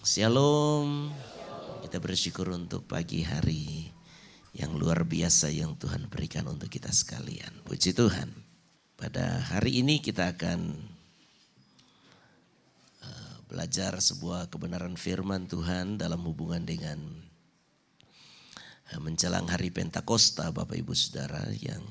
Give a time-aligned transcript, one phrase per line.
[0.00, 1.12] Shalom.
[1.84, 3.84] Kita bersyukur untuk pagi hari
[4.56, 7.60] yang luar biasa yang Tuhan berikan untuk kita sekalian.
[7.68, 8.32] Puji Tuhan.
[8.96, 10.72] Pada hari ini kita akan
[13.04, 16.96] uh, belajar sebuah kebenaran firman Tuhan dalam hubungan dengan
[18.96, 21.84] uh, menjelang hari Pentakosta Bapak Ibu Saudara yang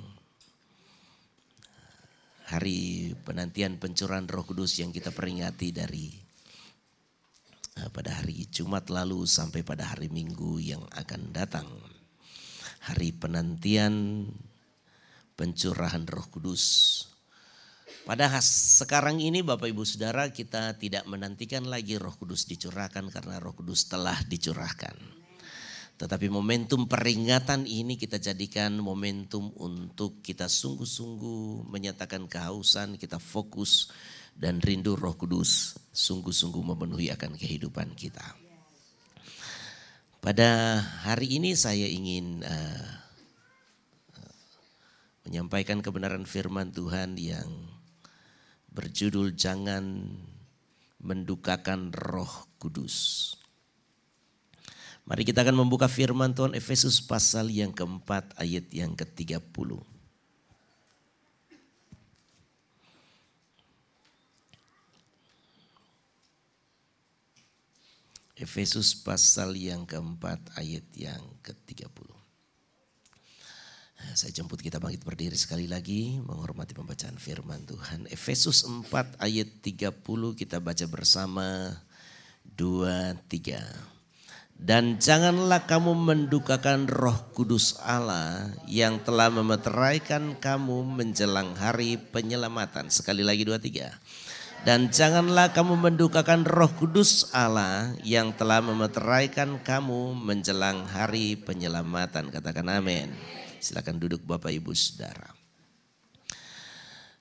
[1.62, 1.94] uh,
[2.58, 6.29] hari penantian pencurahan Roh Kudus yang kita peringati dari
[7.94, 11.68] pada hari Jumat lalu sampai pada hari Minggu yang akan datang.
[12.90, 14.26] Hari penantian
[15.40, 16.64] pencurahan Roh Kudus.
[18.04, 23.54] Pada sekarang ini Bapak Ibu Saudara kita tidak menantikan lagi Roh Kudus dicurahkan karena Roh
[23.54, 25.20] Kudus telah dicurahkan.
[26.00, 33.92] Tetapi momentum peringatan ini kita jadikan momentum untuk kita sungguh-sungguh menyatakan kehausan, kita fokus
[34.40, 38.24] dan rindu Roh Kudus sungguh-sungguh memenuhi akan kehidupan kita.
[40.24, 42.88] Pada hari ini saya ingin uh,
[45.28, 47.52] menyampaikan kebenaran firman Tuhan yang
[48.72, 50.08] berjudul jangan
[51.04, 53.36] mendukakan Roh Kudus.
[55.04, 59.99] Mari kita akan membuka firman Tuhan Efesus pasal yang keempat ayat yang ke-30.
[68.40, 72.08] Efesus pasal yang keempat ayat yang ke-30.
[74.00, 78.08] Nah, saya jemput kita bangkit berdiri sekali lagi menghormati pembacaan firman Tuhan.
[78.08, 81.76] Efesus 4 ayat 30 kita baca bersama
[82.48, 84.00] 2 3.
[84.60, 92.92] Dan janganlah kamu mendukakan roh kudus Allah yang telah memeteraikan kamu menjelang hari penyelamatan.
[92.92, 93.96] Sekali lagi dua tiga.
[94.68, 102.28] Dan janganlah kamu mendukakan roh kudus Allah yang telah memeteraikan kamu menjelang hari penyelamatan.
[102.28, 103.08] Katakan amin.
[103.64, 105.32] Silakan duduk Bapak Ibu Saudara.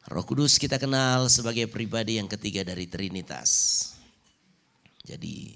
[0.09, 3.93] Roh Kudus kita kenal sebagai pribadi yang ketiga dari Trinitas.
[5.05, 5.53] Jadi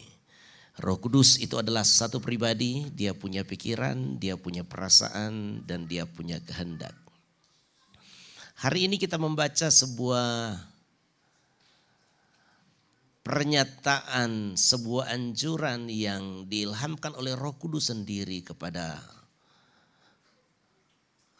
[0.76, 6.36] Roh Kudus itu adalah satu pribadi, dia punya pikiran, dia punya perasaan, dan dia punya
[6.44, 6.92] kehendak.
[8.60, 10.56] Hari ini kita membaca sebuah
[13.22, 18.98] pernyataan sebuah anjuran yang diilhamkan oleh Roh Kudus sendiri kepada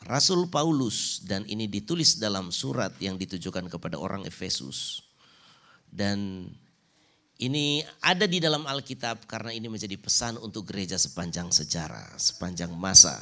[0.02, 5.02] Rasul Paulus dan ini ditulis dalam surat yang ditujukan kepada orang Efesus.
[5.86, 6.48] Dan
[7.38, 13.18] ini ada di dalam Alkitab karena ini menjadi pesan untuk gereja sepanjang sejarah, sepanjang masa.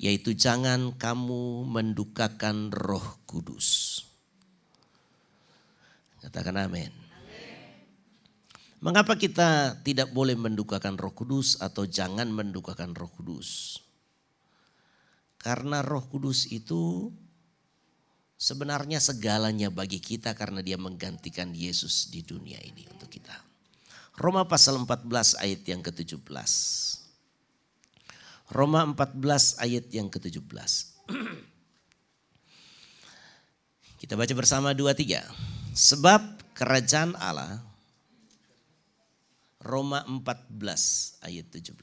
[0.00, 4.00] Yaitu jangan kamu mendukakan Roh Kudus.
[6.22, 6.94] Katakan amin.
[8.82, 13.78] Mengapa kita tidak boleh mendukakan Roh Kudus atau jangan mendukakan Roh Kudus?
[15.38, 17.10] Karena Roh Kudus itu
[18.38, 23.34] sebenarnya segalanya bagi kita karena dia menggantikan Yesus di dunia ini untuk kita.
[24.18, 26.22] Roma pasal 14 ayat yang ke-17.
[28.50, 30.42] Roma 14 ayat yang ke-17.
[34.02, 35.22] Kita baca bersama dua tiga.
[35.72, 37.56] Sebab kerajaan Allah
[39.56, 41.80] Roma 14 ayat 17.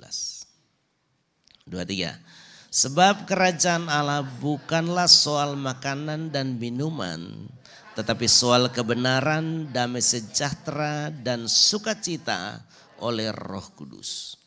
[1.65, 2.21] Dua tiga.
[2.69, 7.49] Sebab kerajaan Allah bukanlah soal makanan dan minuman,
[7.97, 12.61] tetapi soal kebenaran, damai sejahtera, dan sukacita
[13.01, 14.37] oleh Roh Kudus.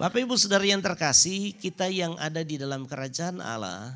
[0.00, 3.92] Bapak Ibu Saudara yang terkasih, kita yang ada di dalam kerajaan Allah,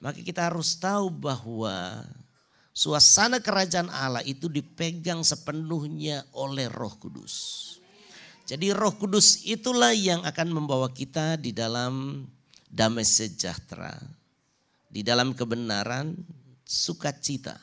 [0.00, 2.08] maka kita harus tahu bahwa
[2.80, 7.76] Suasana kerajaan Allah itu dipegang sepenuhnya oleh Roh Kudus.
[8.48, 12.24] Jadi Roh Kudus itulah yang akan membawa kita di dalam
[12.72, 13.92] damai sejahtera,
[14.88, 16.16] di dalam kebenaran,
[16.64, 17.60] sukacita.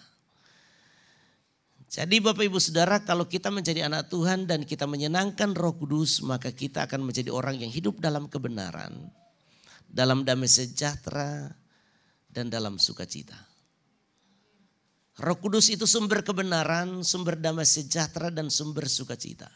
[1.90, 6.54] Jadi Bapak Ibu Saudara kalau kita menjadi anak Tuhan dan kita menyenangkan roh kudus maka
[6.54, 8.94] kita akan menjadi orang yang hidup dalam kebenaran.
[9.90, 11.58] Dalam damai sejahtera
[12.30, 13.47] dan dalam sukacita.
[15.18, 19.50] Roh Kudus itu sumber kebenaran, sumber damai sejahtera dan sumber sukacita.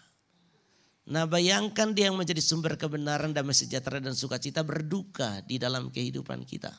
[1.05, 6.49] Nah bayangkan dia yang menjadi sumber kebenaran, damai sejahtera dan sukacita berduka di dalam kehidupan
[6.49, 6.73] kita.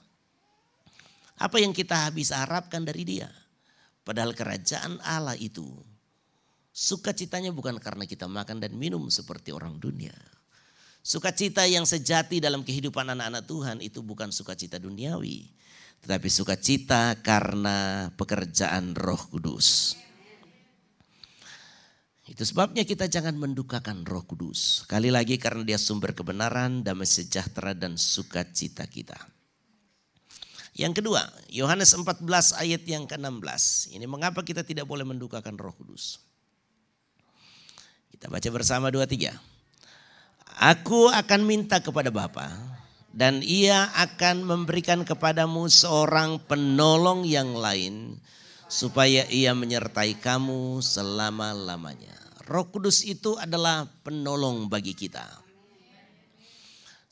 [1.39, 3.31] Apa yang kita bisa harapkan dari dia?
[4.03, 5.67] Padahal kerajaan Allah itu
[6.75, 10.15] sukacitanya bukan karena kita makan dan minum seperti orang dunia.
[11.07, 15.62] Sukacita yang sejati dalam kehidupan anak-anak Tuhan itu bukan sukacita duniawi
[16.03, 20.03] tetapi sukacita karena pekerjaan Roh Kudus.
[22.33, 24.89] Itu sebabnya kita jangan mendukakan roh kudus.
[24.89, 29.21] Sekali lagi karena dia sumber kebenaran, damai sejahtera dan sukacita kita.
[30.73, 32.25] Yang kedua, Yohanes 14
[32.57, 33.93] ayat yang ke-16.
[33.93, 36.25] Ini mengapa kita tidak boleh mendukakan roh kudus.
[38.09, 39.37] Kita baca bersama dua tiga.
[40.57, 42.49] Aku akan minta kepada Bapa
[43.13, 48.17] dan ia akan memberikan kepadamu seorang penolong yang lain
[48.73, 52.17] supaya ia menyertai kamu selama-lamanya.
[52.49, 55.25] Roh Kudus itu adalah penolong bagi kita.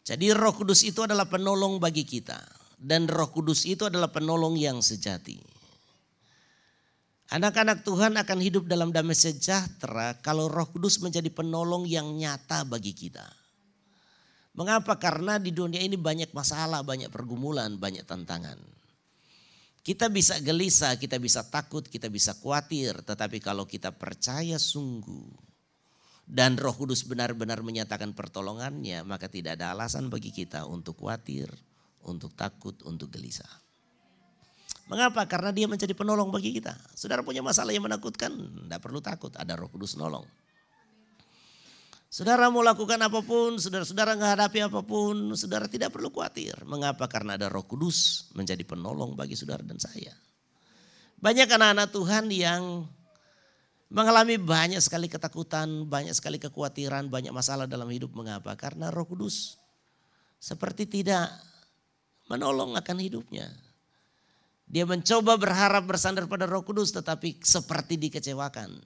[0.01, 2.41] Jadi Roh Kudus itu adalah penolong bagi kita
[2.81, 5.37] dan Roh Kudus itu adalah penolong yang sejati.
[7.31, 12.91] Anak-anak Tuhan akan hidup dalam damai sejahtera kalau Roh Kudus menjadi penolong yang nyata bagi
[12.91, 13.40] kita.
[14.55, 14.99] Mengapa?
[14.99, 18.59] Karena di dunia ini banyak masalah, banyak pergumulan, banyak tantangan.
[19.81, 23.01] Kita bisa gelisah, kita bisa takut, kita bisa khawatir.
[23.01, 25.51] Tetapi kalau kita percaya sungguh
[26.31, 29.03] dan roh kudus benar-benar menyatakan pertolongannya.
[29.03, 31.51] Maka tidak ada alasan bagi kita untuk khawatir,
[32.07, 33.51] untuk takut, untuk gelisah.
[34.91, 35.23] Mengapa?
[35.31, 36.75] Karena dia menjadi penolong bagi kita.
[36.99, 40.27] Saudara punya masalah yang menakutkan, tidak perlu takut, ada roh kudus nolong.
[42.11, 46.59] Saudara mau lakukan apa pun, saudara-saudara menghadapi apa pun, saudara tidak perlu khawatir.
[46.67, 47.07] Mengapa?
[47.07, 50.11] Karena ada roh kudus menjadi penolong bagi saudara dan saya.
[51.23, 52.91] Banyak anak-anak Tuhan yang
[53.95, 58.11] mengalami banyak sekali ketakutan, banyak sekali kekhawatiran, banyak masalah dalam hidup.
[58.11, 58.59] Mengapa?
[58.59, 59.55] Karena roh kudus
[60.43, 61.31] seperti tidak
[62.27, 63.47] menolong akan hidupnya.
[64.67, 68.83] Dia mencoba berharap bersandar pada roh kudus tetapi seperti dikecewakan.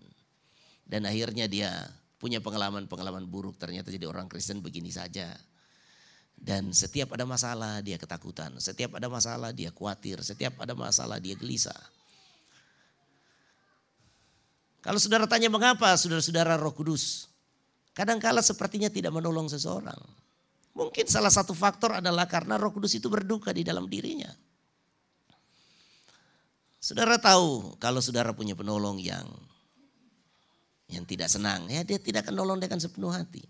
[0.84, 1.88] Dan akhirnya dia
[2.24, 5.36] punya pengalaman-pengalaman buruk ternyata jadi orang Kristen begini saja.
[6.32, 11.36] Dan setiap ada masalah dia ketakutan, setiap ada masalah dia khawatir, setiap ada masalah dia
[11.36, 11.76] gelisah.
[14.80, 17.28] Kalau saudara tanya mengapa saudara-saudara roh kudus,
[17.92, 20.00] kadangkala sepertinya tidak menolong seseorang.
[20.72, 24.32] Mungkin salah satu faktor adalah karena roh kudus itu berduka di dalam dirinya.
[26.80, 29.24] Saudara tahu kalau saudara punya penolong yang
[30.88, 33.44] yang tidak senang, ya dia tidak akan nolong dengan sepenuh hati.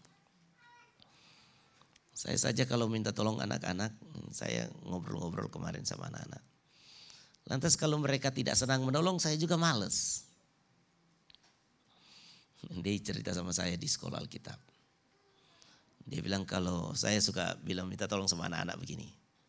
[2.15, 3.91] Saya saja kalau minta tolong anak-anak,
[4.31, 6.41] saya ngobrol-ngobrol kemarin sama anak-anak.
[7.51, 10.25] Lantas kalau mereka tidak senang menolong, saya juga males.
[12.85, 14.57] Dia cerita sama saya di sekolah Alkitab.
[16.05, 19.09] Dia bilang kalau saya suka bilang minta tolong sama anak-anak begini.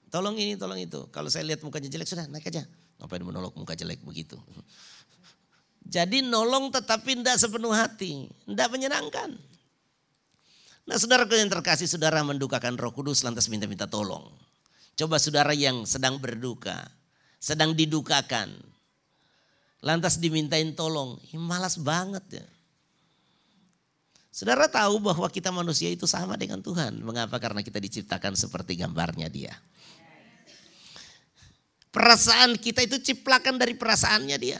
[0.09, 1.11] Tolong ini, tolong itu.
[1.11, 2.63] Kalau saya lihat mukanya jelek, sudah naik aja.
[2.99, 4.39] Ngapain menolong muka jelek begitu.
[5.85, 9.37] Jadi nolong tetapi tidak sepenuh hati, tidak menyenangkan.
[10.85, 14.29] Nah saudara yang terkasih saudara mendukakan roh kudus lantas minta-minta tolong.
[14.97, 16.89] Coba saudara yang sedang berduka,
[17.37, 18.53] sedang didukakan.
[19.85, 22.45] Lantas dimintain tolong, ya, malas banget ya.
[24.35, 26.99] Saudara tahu bahwa kita manusia itu sama dengan Tuhan.
[26.99, 27.39] Mengapa?
[27.39, 29.55] Karena kita diciptakan seperti gambarnya dia.
[31.87, 34.59] Perasaan kita itu ciplakan dari perasaannya dia.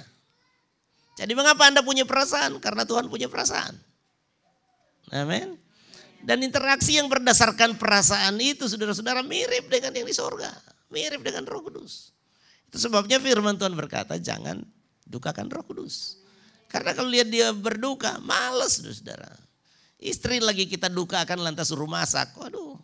[1.15, 2.59] Jadi mengapa Anda punya perasaan?
[2.59, 3.71] Karena Tuhan punya perasaan.
[5.15, 5.55] Amin.
[6.25, 10.51] Dan interaksi yang berdasarkan perasaan itu saudara-saudara mirip dengan yang di sorga.
[10.91, 12.11] Mirip dengan roh kudus.
[12.67, 14.59] Itu sebabnya firman Tuhan berkata jangan
[15.07, 16.19] dukakan roh kudus.
[16.67, 19.31] Karena kalau lihat dia berduka, males saudara.
[20.01, 22.35] Istri lagi kita dukakan lantas suruh masak.
[22.35, 22.75] Waduh.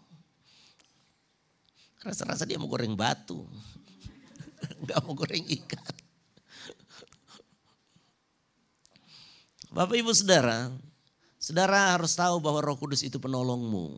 [2.02, 3.44] Rasa-rasa dia mau goreng batu.
[4.80, 6.01] Enggak mau goreng ikan.
[9.72, 10.68] Bapak ibu saudara,
[11.40, 13.96] saudara harus tahu bahwa roh kudus itu penolongmu.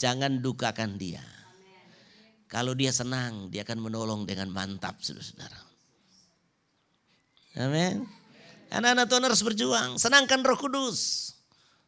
[0.00, 1.20] Jangan dukakan dia.
[2.48, 5.60] Kalau dia senang, dia akan menolong dengan mantap saudara-saudara.
[7.60, 8.08] Amin.
[8.72, 10.00] Anak-anak Tuhan harus berjuang.
[10.00, 11.32] Senangkan roh kudus.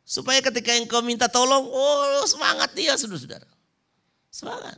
[0.04, 3.48] Supaya ketika engkau minta tolong, oh semangat dia saudara-saudara.
[4.28, 4.76] Semangat.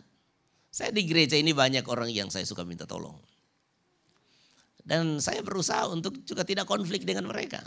[0.71, 3.19] Saya di gereja ini banyak orang yang saya suka minta tolong.
[4.87, 7.59] Dan saya berusaha untuk juga tidak konflik dengan mereka.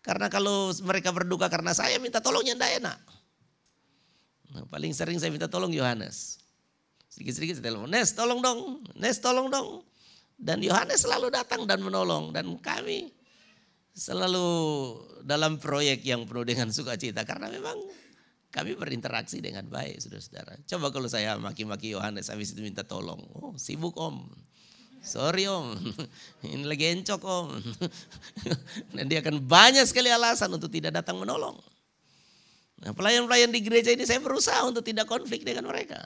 [0.00, 3.00] Karena kalau mereka berduka karena saya minta tolongnya tidak enak.
[4.50, 6.40] Nah, paling sering saya minta tolong Yohanes.
[7.10, 8.60] Sedikit-sedikit saya telepon, Nes tolong dong,
[8.96, 9.82] Nes tolong dong.
[10.40, 12.32] Dan Yohanes selalu datang dan menolong.
[12.32, 13.12] Dan kami
[13.92, 14.48] selalu
[15.26, 17.28] dalam proyek yang penuh dengan sukacita.
[17.28, 17.76] Karena memang
[18.50, 20.64] kami berinteraksi dengan baik saudara-saudara.
[20.66, 23.20] Coba kalau saya maki-maki Yohanes habis itu minta tolong.
[23.36, 24.26] Oh sibuk om.
[25.00, 25.72] Sorry om,
[26.44, 27.48] ini lagi encok om.
[28.94, 31.56] Dan dia akan banyak sekali alasan untuk tidak datang menolong.
[32.80, 36.00] Nah pelayan-pelayan di gereja ini saya berusaha untuk tidak konflik dengan mereka.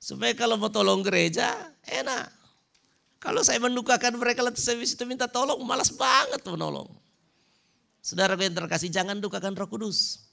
[0.00, 1.48] Supaya kalau mau tolong gereja
[1.84, 2.28] enak.
[3.24, 6.88] Kalau saya mendukakan mereka lantas saya itu minta tolong malas banget menolong.
[8.04, 10.28] Saudara yang terkasih jangan dukakan roh kudus.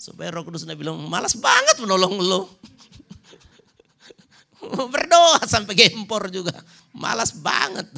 [0.00, 2.48] Supaya roh kudus tidak bilang malas banget menolong lo.
[4.94, 6.54] Berdoa sampai gempor juga.
[6.94, 7.88] Malas banget.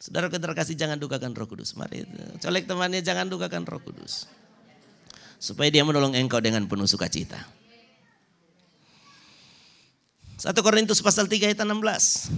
[0.00, 1.74] Saudara terkasih jangan dukakan roh kudus.
[1.74, 2.06] Mari
[2.38, 4.30] colek temannya jangan dukakan roh kudus.
[5.36, 7.42] Supaya dia menolong engkau dengan penuh sukacita.
[10.36, 12.28] 1 Korintus pasal 3 ayat 16.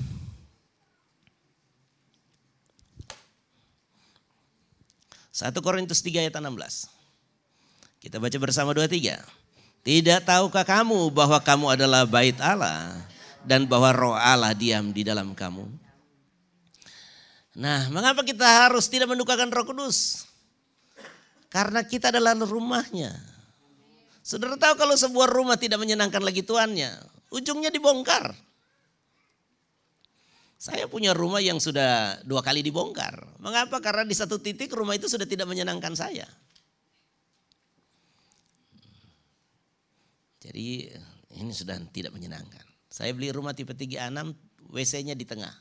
[5.35, 6.99] 1 Korintus 3 ayat 16.
[7.99, 9.19] Kita baca bersama dua tiga.
[9.83, 12.93] Tidak tahukah kamu bahwa kamu adalah bait Allah
[13.47, 15.65] dan bahwa roh Allah diam di dalam kamu?
[17.59, 20.29] Nah, mengapa kita harus tidak mendukakan roh kudus?
[21.49, 23.17] Karena kita adalah rumahnya.
[24.21, 26.93] Saudara tahu kalau sebuah rumah tidak menyenangkan lagi tuannya,
[27.33, 28.37] ujungnya dibongkar.
[30.59, 33.25] Saya punya rumah yang sudah dua kali dibongkar.
[33.41, 33.79] Mengapa?
[33.81, 36.27] Karena di satu titik rumah itu sudah tidak menyenangkan saya.
[40.49, 40.89] Jadi
[41.37, 42.65] ini sudah tidak menyenangkan.
[42.89, 44.01] Saya beli rumah tipe 36,
[44.73, 45.53] WC-nya di tengah.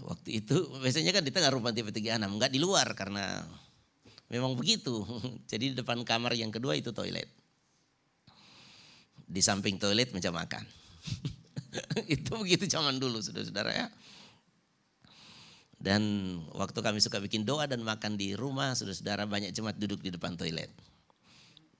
[0.00, 3.44] Waktu itu WC-nya kan di tengah rumah tipe 36, enggak di luar karena
[4.32, 5.04] memang begitu.
[5.50, 7.28] Jadi di depan kamar yang kedua itu toilet.
[9.28, 10.64] Di samping toilet meja makan.
[12.16, 13.86] itu begitu zaman dulu saudara-saudara ya.
[15.76, 16.00] Dan
[16.56, 20.32] waktu kami suka bikin doa dan makan di rumah, saudara-saudara banyak jemaat duduk di depan
[20.32, 20.72] toilet.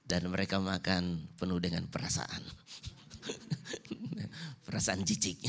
[0.06, 2.42] Dan mereka makan penuh dengan perasaan.
[4.66, 5.42] perasaan jijik.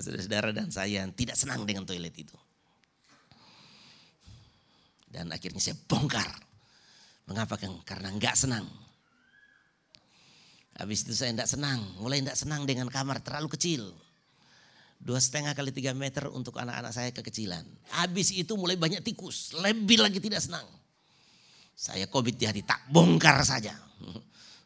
[0.00, 2.36] saudara-saudara dan saya tidak senang dengan toilet itu.
[5.06, 6.26] Dan akhirnya saya bongkar.
[7.28, 7.56] Mengapa?
[7.84, 8.68] Karena enggak senang
[10.74, 13.94] Habis itu saya tidak senang, mulai tidak senang dengan kamar terlalu kecil.
[14.98, 17.62] Dua setengah kali tiga meter untuk anak-anak saya kekecilan.
[17.94, 20.66] Habis itu mulai banyak tikus, lebih lagi tidak senang.
[21.74, 23.74] Saya covid di hati, tak bongkar saja.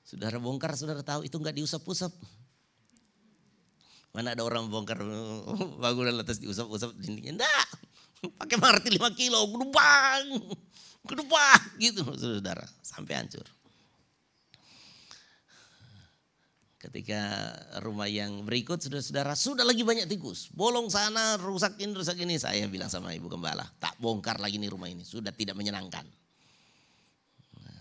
[0.09, 2.13] Saudara bongkar, saudara tahu itu nggak diusap-usap.
[4.13, 5.01] Mana ada orang bongkar
[5.83, 7.37] bangunan atas diusap-usap dindingnya.
[7.37, 7.67] Enggak,
[8.41, 10.25] pakai martil 5 kilo, gedubang,
[11.05, 13.45] gedubang gitu saudara, sampai hancur.
[16.79, 17.51] Ketika
[17.83, 20.47] rumah yang berikut saudara-saudara sudah lagi banyak tikus.
[20.55, 22.39] Bolong sana, rusak ini, rusak ini.
[22.39, 25.03] Saya bilang sama ibu gembala, tak bongkar lagi nih rumah ini.
[25.03, 26.07] Sudah tidak menyenangkan.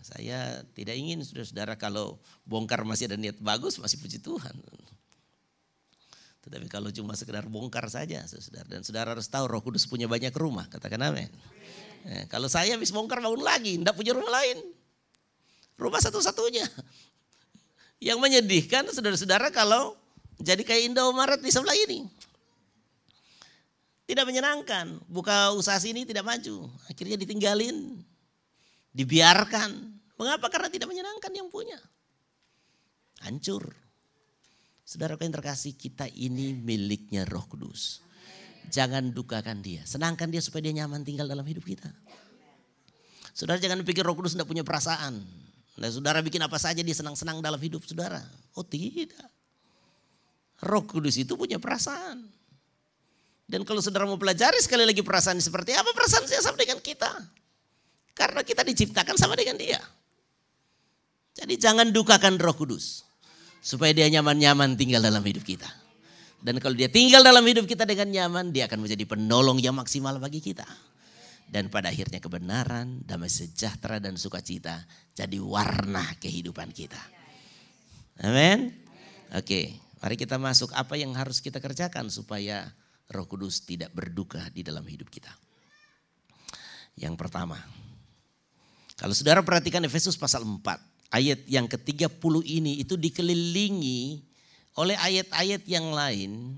[0.08, 2.16] Saya tidak ingin saudara-saudara kalau
[2.48, 4.56] bongkar masih ada niat bagus, masih puji Tuhan.
[6.48, 10.32] Tetapi kalau cuma sekedar bongkar saja, saudara dan saudara harus tahu Roh Kudus punya banyak
[10.32, 11.28] rumah, katakan amin.
[12.08, 14.64] Nah, kalau saya habis bongkar bangun lagi, tidak punya rumah lain.
[15.76, 16.64] Rumah satu-satunya.
[18.00, 20.00] Yang menyedihkan saudara-saudara kalau
[20.40, 22.08] jadi kayak Indomaret di sebelah ini.
[24.08, 25.04] Tidak menyenangkan.
[25.12, 26.72] Buka usaha sini tidak maju.
[26.88, 28.00] Akhirnya ditinggalin.
[28.96, 29.97] Dibiarkan.
[30.18, 30.50] Mengapa?
[30.50, 31.78] Karena tidak menyenangkan yang punya.
[33.22, 33.74] Hancur.
[34.88, 38.02] Saudara yang terkasih kita ini miliknya roh kudus.
[38.74, 39.86] Jangan dukakan dia.
[39.86, 41.92] Senangkan dia supaya dia nyaman tinggal dalam hidup kita.
[43.32, 45.22] Saudara jangan pikir roh kudus tidak punya perasaan.
[45.78, 48.20] Nah saudara bikin apa saja dia senang-senang dalam hidup saudara.
[48.58, 49.30] Oh tidak.
[50.58, 52.26] Roh Kudus itu punya perasaan.
[53.48, 57.14] Dan kalau saudara mau pelajari sekali lagi perasaan seperti apa, perasaan saya sama dengan kita.
[58.18, 59.80] Karena kita diciptakan sama dengan dia.
[61.38, 63.06] Jadi jangan dukakan roh kudus.
[63.62, 65.70] Supaya dia nyaman-nyaman tinggal dalam hidup kita.
[66.42, 70.18] Dan kalau dia tinggal dalam hidup kita dengan nyaman, dia akan menjadi penolong yang maksimal
[70.22, 70.66] bagi kita.
[71.48, 74.84] Dan pada akhirnya kebenaran, damai sejahtera dan sukacita
[75.16, 77.00] jadi warna kehidupan kita.
[78.22, 78.74] Amin.
[79.34, 82.68] Oke, mari kita masuk apa yang harus kita kerjakan supaya
[83.08, 85.32] Roh Kudus tidak berduka di dalam hidup kita.
[87.00, 87.62] Yang pertama,
[88.98, 90.60] kalau saudara perhatikan Efesus pasal 4,
[91.12, 94.22] ayat yang ke-30 ini itu dikelilingi
[94.78, 96.54] oleh ayat-ayat yang lain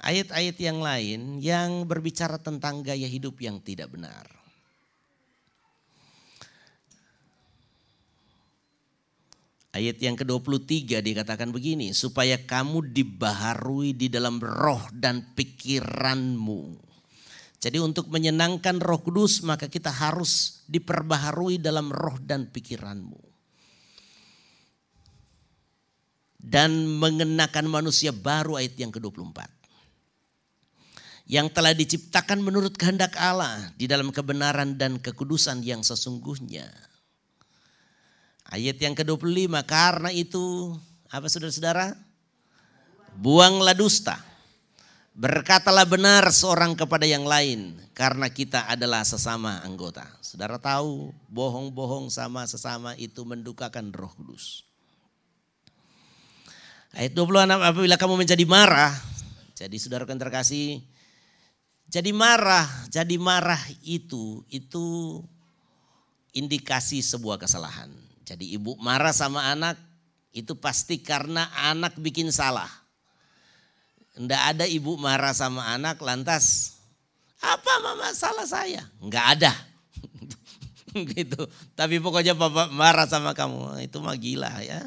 [0.00, 4.26] ayat-ayat yang lain yang berbicara tentang gaya hidup yang tidak benar.
[9.70, 16.89] Ayat yang ke-23 dikatakan begini, supaya kamu dibaharui di dalam roh dan pikiranmu.
[17.60, 23.20] Jadi untuk menyenangkan roh kudus maka kita harus diperbaharui dalam roh dan pikiranmu.
[26.40, 29.60] Dan mengenakan manusia baru ayat yang ke-24
[31.30, 36.66] yang telah diciptakan menurut kehendak Allah di dalam kebenaran dan kekudusan yang sesungguhnya.
[38.50, 40.74] Ayat yang ke-25, karena itu
[41.06, 41.94] apa saudara-saudara?
[43.14, 44.18] Buanglah dusta.
[45.10, 50.06] Berkatalah benar seorang kepada yang lain karena kita adalah sesama anggota.
[50.22, 54.62] Saudara tahu bohong-bohong sama sesama itu mendukakan roh kudus.
[56.94, 58.94] Ayat 26 apabila kamu menjadi marah.
[59.58, 60.82] Jadi saudara kan terkasih.
[61.90, 65.18] Jadi marah, jadi marah itu, itu
[66.30, 67.90] indikasi sebuah kesalahan.
[68.22, 69.74] Jadi ibu marah sama anak
[70.30, 72.70] itu pasti karena anak bikin salah.
[74.18, 76.76] Enggak ada ibu marah sama anak lantas
[77.40, 78.84] apa mama salah saya?
[79.00, 79.52] Enggak ada.
[81.16, 81.40] gitu.
[81.72, 84.80] Tapi pokoknya bapak marah sama kamu, itu mah gila ya.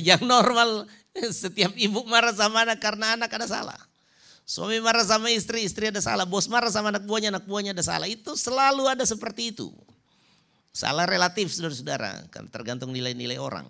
[0.00, 0.88] Yang normal
[1.30, 3.80] setiap ibu marah sama anak karena anak ada salah.
[4.44, 6.28] Suami marah sama istri, istri ada salah.
[6.28, 8.04] Bos marah sama anak buahnya, anak buahnya ada salah.
[8.04, 9.72] Itu selalu ada seperti itu.
[10.74, 13.64] Salah relatif saudara-saudara, kan tergantung nilai-nilai orang.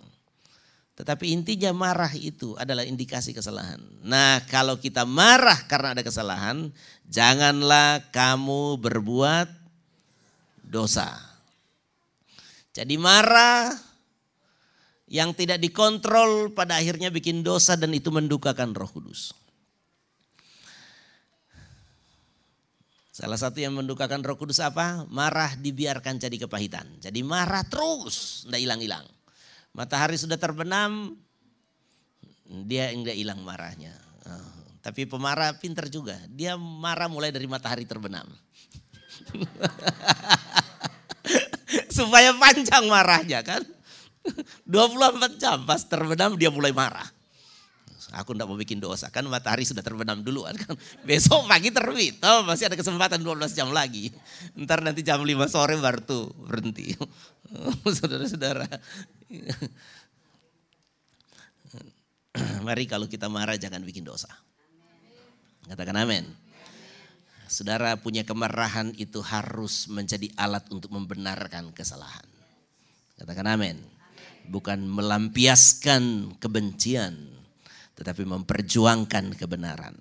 [0.95, 3.83] Tetapi intinya marah itu adalah indikasi kesalahan.
[3.99, 6.71] Nah kalau kita marah karena ada kesalahan,
[7.03, 9.51] janganlah kamu berbuat
[10.63, 11.19] dosa.
[12.71, 13.75] Jadi marah
[15.11, 19.35] yang tidak dikontrol pada akhirnya bikin dosa dan itu mendukakan roh kudus.
[23.15, 25.07] Salah satu yang mendukakan roh kudus apa?
[25.07, 26.99] Marah dibiarkan jadi kepahitan.
[26.99, 29.14] Jadi marah terus, tidak hilang-hilang.
[29.75, 31.19] Matahari sudah terbenam,
[32.63, 33.91] dia enggak hilang marahnya.
[34.23, 36.15] Ah, tapi pemarah pinter juga.
[36.31, 38.23] Dia marah mulai dari matahari terbenam.
[41.97, 43.67] Supaya panjang marahnya kan.
[44.65, 47.05] 24 jam pas terbenam dia mulai marah.
[48.15, 49.11] Aku tidak mau bikin dosa.
[49.11, 50.55] Kan matahari sudah terbenam dulu kan.
[51.03, 52.15] Besok pagi terbit.
[52.23, 54.13] Oh, masih ada kesempatan 12 jam lagi.
[54.55, 56.95] Ntar nanti jam 5 sore baru tuh berhenti.
[57.99, 58.69] Saudara-saudara.
[62.65, 64.27] Mari kalau kita marah jangan bikin dosa.
[65.65, 66.25] Katakan amin.
[67.45, 72.25] Saudara punya kemarahan itu harus menjadi alat untuk membenarkan kesalahan.
[73.21, 73.77] Katakan amin.
[74.49, 77.35] Bukan melampiaskan kebencian
[77.95, 79.95] tetapi memperjuangkan kebenaran.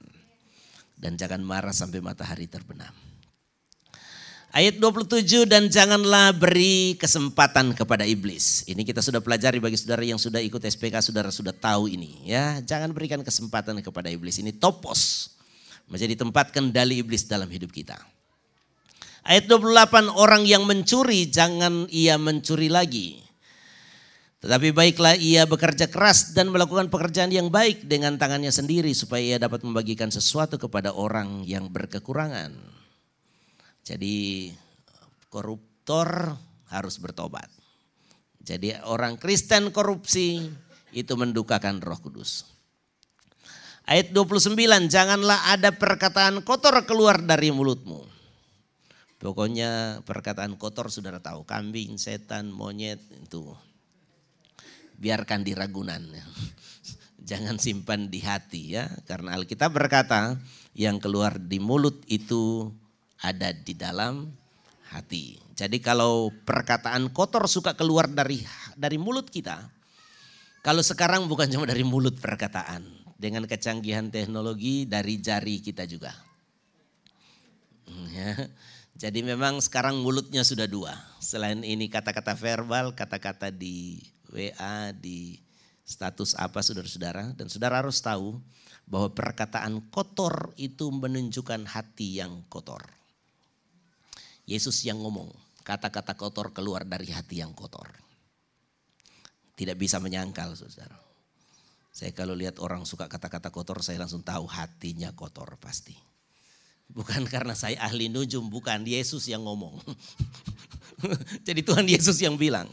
[0.98, 3.03] Dan jangan marah sampai matahari terbenam.
[4.54, 8.62] Ayat 27 dan janganlah beri kesempatan kepada iblis.
[8.70, 12.62] Ini kita sudah pelajari bagi saudara yang sudah ikut SPK saudara sudah tahu ini ya.
[12.62, 14.38] Jangan berikan kesempatan kepada iblis.
[14.38, 15.34] Ini topos
[15.90, 17.98] menjadi tempat kendali iblis dalam hidup kita.
[19.26, 23.26] Ayat 28 orang yang mencuri jangan ia mencuri lagi.
[24.38, 29.38] Tetapi baiklah ia bekerja keras dan melakukan pekerjaan yang baik dengan tangannya sendiri supaya ia
[29.42, 32.73] dapat membagikan sesuatu kepada orang yang berkekurangan.
[33.84, 34.48] Jadi
[35.28, 36.32] koruptor
[36.72, 37.46] harus bertobat.
[38.40, 40.40] Jadi orang Kristen korupsi
[40.96, 42.48] itu mendukakan roh kudus.
[43.84, 48.08] Ayat 29, janganlah ada perkataan kotor keluar dari mulutmu.
[49.20, 53.52] Pokoknya perkataan kotor saudara tahu, kambing, setan, monyet itu
[54.96, 56.00] biarkan di ragunan.
[57.28, 58.88] Jangan simpan di hati ya.
[59.04, 60.36] Karena Alkitab berkata
[60.72, 62.72] yang keluar di mulut itu
[63.22, 64.32] ada di dalam
[64.90, 65.38] hati.
[65.54, 68.42] Jadi kalau perkataan kotor suka keluar dari
[68.74, 69.70] dari mulut kita.
[70.64, 73.04] Kalau sekarang bukan cuma dari mulut perkataan.
[73.14, 76.12] Dengan kecanggihan teknologi dari jari kita juga.
[78.12, 78.50] Ya.
[78.94, 80.94] Jadi memang sekarang mulutnya sudah dua.
[81.18, 83.98] Selain ini kata-kata verbal, kata-kata di
[84.30, 85.38] WA, di
[85.82, 87.34] status apa saudara-saudara.
[87.34, 88.38] Dan saudara harus tahu
[88.86, 92.84] bahwa perkataan kotor itu menunjukkan hati yang kotor.
[94.44, 95.32] Yesus yang ngomong,
[95.64, 97.88] kata-kata kotor keluar dari hati yang kotor.
[99.56, 100.98] Tidak bisa menyangkal saudara.
[101.94, 105.94] Saya kalau lihat orang suka kata-kata kotor saya langsung tahu hatinya kotor pasti.
[106.90, 109.80] Bukan karena saya ahli nujum, bukan Yesus yang ngomong.
[111.46, 112.68] Jadi Tuhan Yesus yang bilang,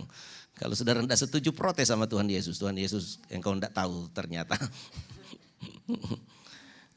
[0.58, 2.60] kalau saudara tidak setuju protes sama Tuhan Yesus.
[2.60, 4.58] Tuhan Yesus engkau tidak tahu ternyata.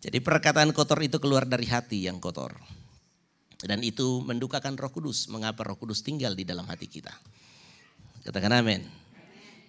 [0.04, 2.58] Jadi perkataan kotor itu keluar dari hati yang kotor.
[3.64, 5.32] Dan itu mendukakan roh kudus.
[5.32, 7.12] Mengapa roh kudus tinggal di dalam hati kita.
[8.24, 8.84] Katakan amin.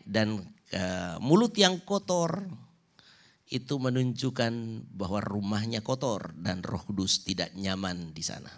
[0.04, 0.44] Dan
[0.76, 2.44] uh, mulut yang kotor
[3.48, 8.52] itu menunjukkan bahwa rumahnya kotor dan roh kudus tidak nyaman di sana.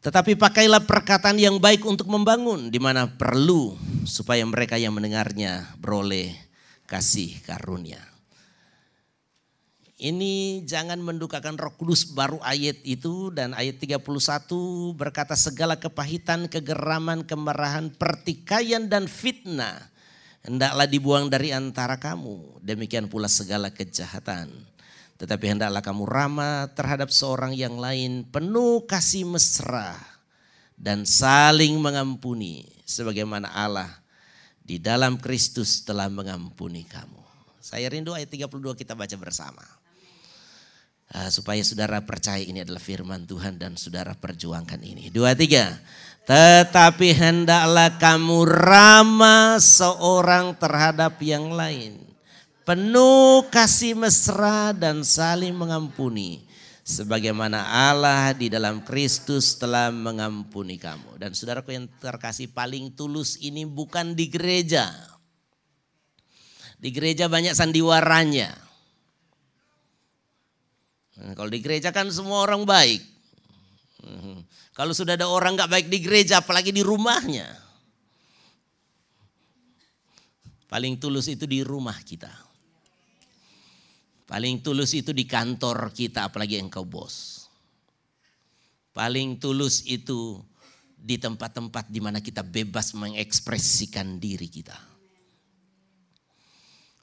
[0.00, 3.76] Tetapi pakailah perkataan yang baik untuk membangun di mana perlu
[4.08, 6.32] supaya mereka yang mendengarnya beroleh
[6.88, 8.09] kasih karunia.
[10.00, 14.00] Ini jangan mendukakan roh kudus baru ayat itu dan ayat 31
[14.96, 19.92] berkata segala kepahitan, kegeraman, kemarahan, pertikaian dan fitnah
[20.40, 22.64] hendaklah dibuang dari antara kamu.
[22.64, 24.48] Demikian pula segala kejahatan.
[25.20, 30.00] Tetapi hendaklah kamu ramah terhadap seorang yang lain, penuh kasih mesra
[30.80, 34.00] dan saling mengampuni sebagaimana Allah
[34.64, 37.20] di dalam Kristus telah mengampuni kamu.
[37.60, 39.79] Saya rindu ayat 32 kita baca bersama.
[41.10, 45.10] Uh, supaya saudara percaya ini adalah firman Tuhan dan saudara perjuangkan ini.
[45.10, 45.74] Dua tiga.
[46.22, 51.98] Tetapi hendaklah kamu ramah seorang terhadap yang lain.
[52.62, 56.46] Penuh kasih mesra dan saling mengampuni.
[56.86, 61.18] Sebagaimana Allah di dalam Kristus telah mengampuni kamu.
[61.18, 64.86] Dan saudaraku yang terkasih paling tulus ini bukan di gereja.
[66.78, 68.69] Di gereja banyak sandiwaranya.
[71.20, 73.02] Nah, kalau di gereja kan semua orang baik.
[74.00, 74.40] Hmm.
[74.72, 77.48] Kalau sudah ada orang nggak baik di gereja, apalagi di rumahnya.
[80.70, 82.30] Paling tulus itu di rumah kita.
[84.30, 87.44] Paling tulus itu di kantor kita, apalagi engkau bos.
[88.94, 90.38] Paling tulus itu
[90.94, 94.78] di tempat-tempat di mana kita bebas mengekspresikan diri kita.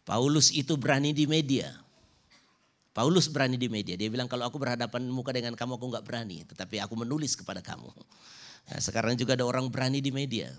[0.07, 1.67] Paulus itu berani di media.
[2.97, 3.93] Paulus berani di media.
[3.93, 6.41] Dia bilang kalau aku berhadapan muka dengan kamu aku nggak berani.
[6.49, 7.93] Tetapi aku menulis kepada kamu.
[7.93, 10.49] Nah, sekarang juga ada orang berani di media.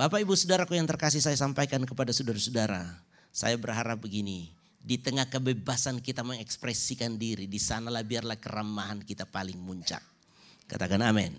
[0.00, 2.88] Bapak ibu saudaraku yang terkasih saya sampaikan kepada saudara-saudara.
[3.28, 4.48] Saya berharap begini.
[4.80, 7.44] Di tengah kebebasan kita mengekspresikan diri.
[7.44, 10.00] Di sanalah biarlah keramahan kita paling muncak.
[10.64, 11.36] Katakan amin.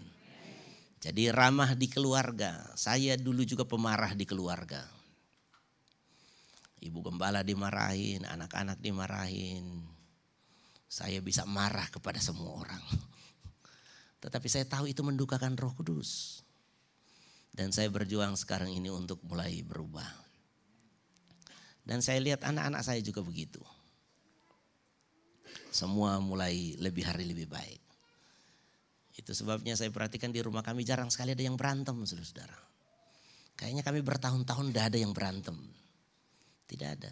[1.02, 2.70] Jadi ramah di keluarga.
[2.78, 5.01] Saya dulu juga pemarah di keluarga
[6.82, 9.86] Ibu gembala dimarahin, anak-anak dimarahin.
[10.90, 12.84] Saya bisa marah kepada semua orang.
[14.26, 16.42] Tetapi saya tahu itu mendukakan roh kudus.
[17.54, 20.08] Dan saya berjuang sekarang ini untuk mulai berubah.
[21.86, 23.62] Dan saya lihat anak-anak saya juga begitu.
[25.70, 27.82] Semua mulai lebih hari lebih baik.
[29.16, 32.58] Itu sebabnya saya perhatikan di rumah kami jarang sekali ada yang berantem saudara-saudara.
[33.60, 35.58] Kayaknya kami bertahun-tahun tidak ada yang berantem.
[36.72, 37.12] Tidak ada.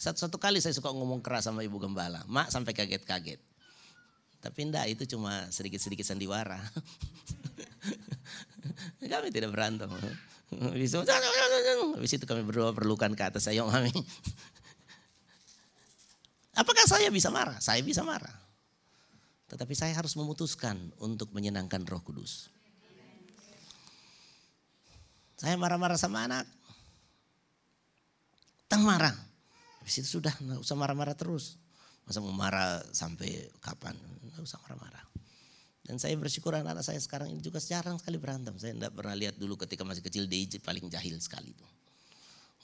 [0.00, 2.24] Satu-satu kali saya suka ngomong keras sama ibu gembala.
[2.24, 3.40] Mak sampai kaget-kaget.
[4.40, 6.56] Tapi enggak itu cuma sedikit-sedikit sandiwara.
[9.04, 9.92] kami tidak berantem.
[10.54, 11.00] Habis itu,
[11.96, 13.92] habis itu kami berdua perlukan ke atas saya kami.
[16.54, 17.58] Apakah saya bisa marah?
[17.60, 18.32] Saya bisa marah.
[19.50, 22.48] Tetapi saya harus memutuskan untuk menyenangkan roh kudus.
[25.34, 26.46] Saya marah-marah sama anak,
[28.74, 29.14] Tang marah.
[29.78, 31.62] Habis itu sudah nggak usah marah-marah terus.
[32.10, 33.94] Masa mau marah sampai kapan?
[34.34, 35.06] Nggak usah marah-marah.
[35.86, 38.50] Dan saya bersyukur anak-anak saya sekarang ini juga jarang sekali berantem.
[38.58, 41.70] Saya tidak pernah lihat dulu ketika masih kecil DJ paling jahil sekali tuh.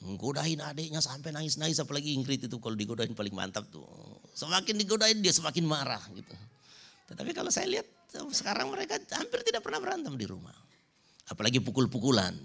[0.03, 3.87] Menggodain adiknya sampai nangis-nangis apalagi Ingrid itu kalau digodain paling mantap tuh.
[4.35, 6.35] Semakin digodain dia semakin marah gitu.
[7.07, 7.87] Tetapi kalau saya lihat
[8.35, 10.59] sekarang mereka hampir tidak pernah berantem di rumah.
[11.31, 12.35] Apalagi pukul-pukulan.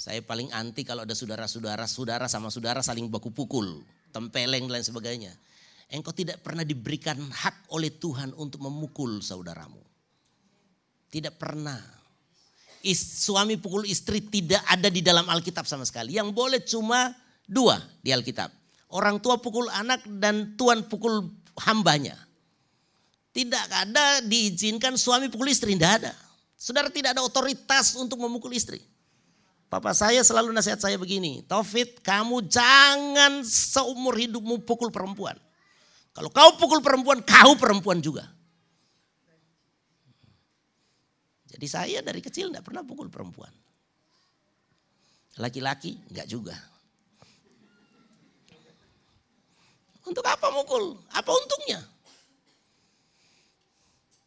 [0.00, 3.84] Saya paling anti kalau ada saudara-saudara, saudara sama saudara saling baku pukul,
[4.16, 5.28] tempeleng dan lain sebagainya.
[5.92, 9.76] Engkau tidak pernah diberikan hak oleh Tuhan untuk memukul saudaramu.
[11.12, 11.76] Tidak pernah.
[12.80, 16.16] Is, suami pukul istri tidak ada di dalam Alkitab sama sekali.
[16.16, 17.12] Yang boleh cuma
[17.44, 18.48] dua di Alkitab.
[18.96, 21.28] Orang tua pukul anak dan tuan pukul
[21.68, 22.16] hambanya.
[23.36, 26.12] Tidak ada diizinkan suami pukul istri, tidak ada.
[26.56, 28.80] Saudara tidak ada otoritas untuk memukul istri.
[29.70, 35.38] Papa saya selalu nasihat saya begini, Taufik kamu jangan seumur hidupmu pukul perempuan.
[36.10, 38.26] Kalau kau pukul perempuan, kau perempuan juga.
[41.46, 43.54] Jadi saya dari kecil tidak pernah pukul perempuan.
[45.38, 46.58] Laki-laki enggak juga.
[50.02, 50.98] Untuk apa mukul?
[51.14, 51.78] Apa untungnya?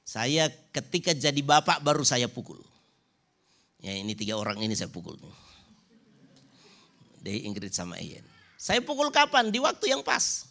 [0.08, 2.64] Saya ketika jadi bapak baru saya pukul.
[3.84, 5.20] Ya ini tiga orang ini saya pukul.
[7.20, 8.24] Dari Ingrid sama Ian.
[8.56, 9.52] Saya pukul kapan?
[9.52, 10.48] Di waktu yang pas.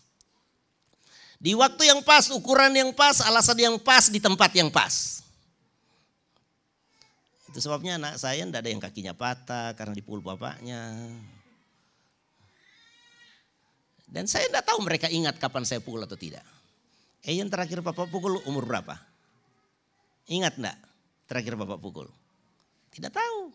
[1.41, 5.25] Di waktu yang pas, ukuran yang pas, alasan yang pas, di tempat yang pas.
[7.51, 10.93] Itu sebabnya anak saya tidak ada yang kakinya patah karena dipukul bapaknya.
[14.13, 16.45] Dan saya tidak tahu mereka ingat kapan saya pukul atau tidak.
[17.25, 19.01] Ian terakhir bapak pukul umur berapa?
[20.29, 20.79] Ingat enggak
[21.27, 22.13] terakhir bapak pukul?
[22.93, 23.51] Tidak tahu.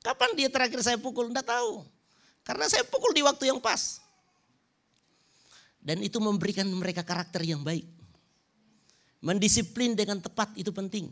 [0.00, 1.28] Kapan dia terakhir saya pukul?
[1.28, 1.84] Tidak tahu.
[2.44, 4.00] Karena saya pukul di waktu yang pas.
[5.84, 7.84] Dan itu memberikan mereka karakter yang baik.
[9.24, 11.08] Mendisiplin dengan tepat itu penting.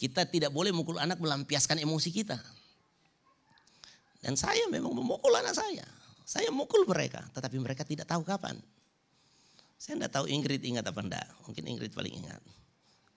[0.00, 2.40] Kita tidak boleh mukul anak melampiaskan emosi kita.
[4.20, 5.84] Dan saya memang memukul anak saya.
[6.24, 8.56] Saya mukul mereka, tetapi mereka tidak tahu kapan.
[9.80, 11.28] Saya tidak tahu Ingrid ingat apa enggak.
[11.48, 12.40] Mungkin Ingrid paling ingat.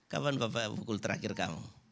[0.08, 1.83] Kapan Bapak pukul terakhir kamu?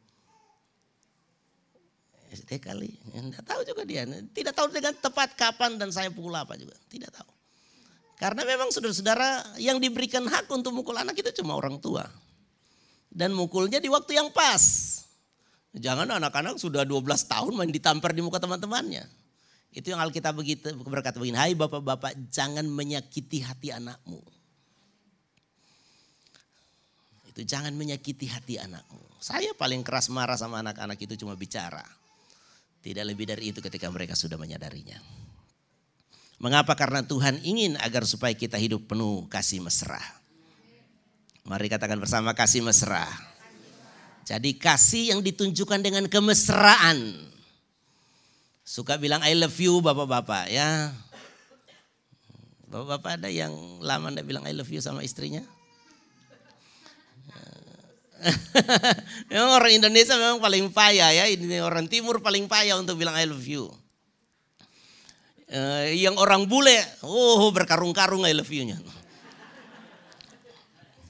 [2.33, 2.89] SD kali.
[3.13, 4.03] Tidak tahu juga dia.
[4.09, 6.73] Tidak tahu dengan tepat kapan dan saya pukul apa juga.
[6.89, 7.31] Tidak tahu.
[8.17, 12.07] Karena memang saudara-saudara yang diberikan hak untuk mukul anak itu cuma orang tua.
[13.13, 14.95] Dan mukulnya di waktu yang pas.
[15.73, 19.05] Jangan anak-anak sudah 12 tahun main ditampar di muka teman-temannya.
[19.73, 24.21] Itu yang Alkitab begitu berkata begini, hai bapak-bapak jangan menyakiti hati anakmu.
[27.33, 29.01] Itu jangan menyakiti hati anakmu.
[29.17, 31.81] Saya paling keras marah sama anak-anak itu cuma bicara.
[32.83, 34.99] Tidak lebih dari itu ketika mereka sudah menyadarinya.
[36.43, 36.75] Mengapa?
[36.75, 40.03] Karena Tuhan ingin agar supaya kita hidup penuh kasih mesra.
[41.47, 43.07] Mari katakan bersama kasih mesra.
[44.27, 47.15] Jadi kasih yang ditunjukkan dengan kemesraan.
[48.67, 50.91] Suka bilang I love you bapak-bapak ya.
[52.67, 55.43] Bapak-bapak ada yang lama enggak bilang I love you sama istrinya?
[59.31, 61.25] memang orang Indonesia memang paling payah ya.
[61.27, 63.67] Ini orang timur paling payah untuk bilang I love you.
[65.53, 68.79] Uh, yang orang bule, oh berkarung-karung I love you-nya.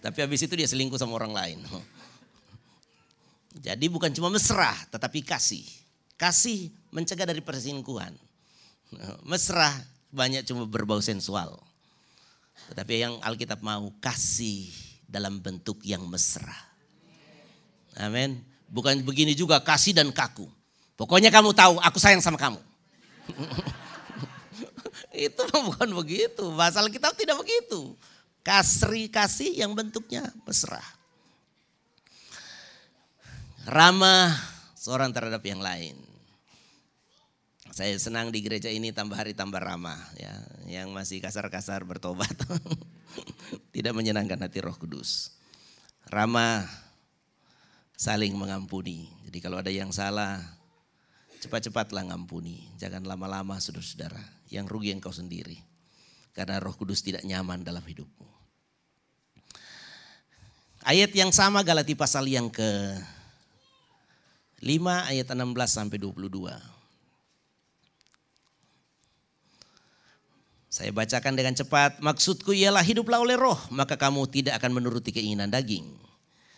[0.04, 1.60] Tapi habis itu dia selingkuh sama orang lain.
[3.68, 5.64] Jadi bukan cuma mesra, tetapi kasih.
[6.20, 8.12] Kasih mencegah dari perselingkuhan.
[9.26, 9.74] Mesra
[10.14, 11.58] banyak cuma berbau sensual.
[12.74, 14.70] Tetapi yang Alkitab mau kasih
[15.08, 16.73] dalam bentuk yang mesra.
[17.98, 18.42] Amin.
[18.70, 20.50] Bukan begini juga kasih dan kaku.
[20.98, 22.62] Pokoknya kamu tahu aku sayang sama kamu.
[25.14, 26.50] Itu bukan begitu.
[26.58, 27.94] Bahasa Alkitab tidak begitu.
[28.42, 30.82] Kasri kasih yang bentuknya mesra
[33.68, 34.36] ramah
[34.76, 35.96] seorang terhadap yang lain.
[37.74, 40.34] Saya senang di gereja ini tambah hari tambah ramah ya.
[40.70, 42.30] Yang masih kasar-kasar bertobat.
[43.76, 45.34] Tidak menyenangkan hati Roh Kudus.
[46.06, 46.70] Ramah
[47.98, 49.10] saling mengampuni.
[49.28, 50.42] Jadi kalau ada yang salah
[51.44, 52.64] cepat-cepatlah ngampuni.
[52.80, 54.20] Jangan lama-lama saudara-saudara.
[54.48, 55.60] Yang rugi engkau sendiri.
[56.34, 58.26] Karena Roh Kudus tidak nyaman dalam hidupmu.
[60.84, 62.68] Ayat yang sama Galati pasal yang ke
[64.64, 66.74] 5 ayat 16 sampai 22.
[70.74, 72.02] Saya bacakan dengan cepat.
[72.02, 75.86] Maksudku ialah hiduplah oleh roh, maka kamu tidak akan menuruti keinginan daging.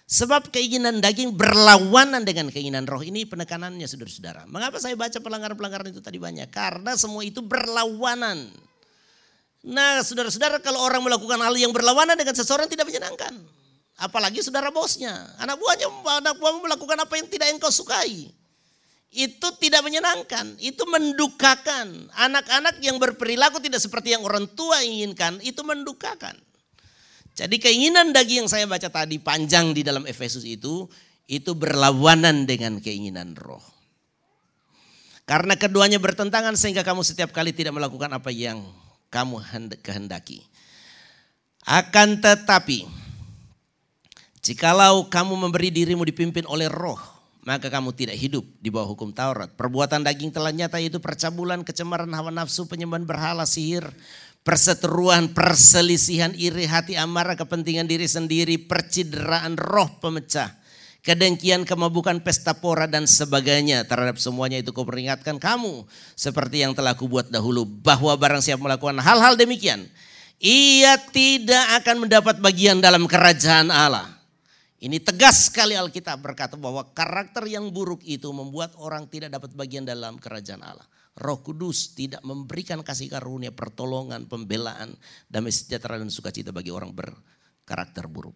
[0.06, 3.02] Sebab keinginan daging berlawanan dengan keinginan roh.
[3.02, 4.46] Ini penekanannya saudara-saudara.
[4.46, 6.46] Mengapa saya baca pelanggaran-pelanggaran itu tadi banyak?
[6.54, 8.54] Karena semua itu berlawanan.
[9.66, 13.34] Nah saudara-saudara kalau orang melakukan hal yang berlawanan dengan seseorang tidak menyenangkan.
[13.98, 15.26] Apalagi saudara bosnya.
[15.42, 18.30] Anak buahnya, anak buahmu melakukan apa yang tidak engkau sukai.
[19.16, 22.12] Itu tidak menyenangkan, itu mendukakan.
[22.20, 26.36] Anak-anak yang berperilaku tidak seperti yang orang tua inginkan, itu mendukakan.
[27.36, 30.88] Jadi keinginan daging yang saya baca tadi panjang di dalam Efesus itu,
[31.28, 33.64] itu berlawanan dengan keinginan roh.
[35.28, 38.64] Karena keduanya bertentangan sehingga kamu setiap kali tidak melakukan apa yang
[39.12, 39.44] kamu
[39.84, 40.48] kehendaki.
[41.66, 42.88] Akan tetapi,
[44.46, 47.02] Jikalau kamu memberi dirimu dipimpin oleh roh,
[47.42, 49.50] maka kamu tidak hidup di bawah hukum Taurat.
[49.50, 53.90] Perbuatan daging telah nyata itu percabulan, kecemaran hawa nafsu, penyembahan berhala, sihir,
[54.46, 60.54] perseteruan, perselisihan, iri hati, amarah, kepentingan diri sendiri, percideraan roh pemecah,
[61.02, 63.90] kedengkian, kemabukan, pesta pora dan sebagainya.
[63.90, 69.02] Terhadap semuanya itu kau peringatkan kamu seperti yang telah kubuat dahulu bahwa barang siapa melakukan
[69.02, 69.90] hal-hal demikian,
[70.38, 74.14] ia tidak akan mendapat bagian dalam kerajaan Allah.
[74.78, 79.82] Ini tegas sekali Alkitab berkata bahwa karakter yang buruk itu membuat orang tidak dapat bagian
[79.82, 80.86] dalam kerajaan Allah.
[81.16, 84.92] Roh Kudus tidak memberikan kasih karunia, pertolongan, pembelaan,
[85.32, 88.36] damai sejahtera dan sukacita bagi orang berkarakter buruk.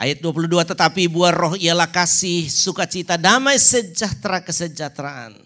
[0.00, 5.36] Ayat 22, tetapi buah roh ialah kasih, sukacita, damai sejahtera, kesejahteraan.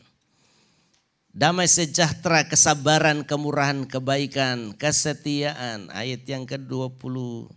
[1.35, 5.91] Damai sejahtera, kesabaran, kemurahan, kebaikan, kesetiaan.
[5.91, 7.51] Ayat yang ke-23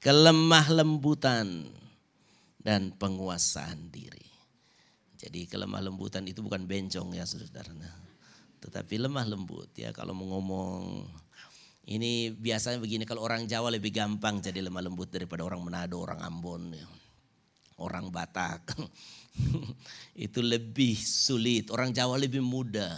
[0.00, 1.68] kelemah lembutan
[2.56, 4.29] dan penguasaan diri.
[5.20, 7.76] Jadi kelemah lembutan itu bukan bencong ya saudara.
[8.64, 11.04] Tetapi lemah lembut ya kalau mau ngomong
[11.90, 16.20] ini biasanya begini kalau orang Jawa lebih gampang jadi lemah lembut daripada orang Manado, orang
[16.24, 16.86] Ambon, ya.
[17.80, 18.76] orang Batak.
[20.28, 22.96] itu lebih sulit, orang Jawa lebih mudah.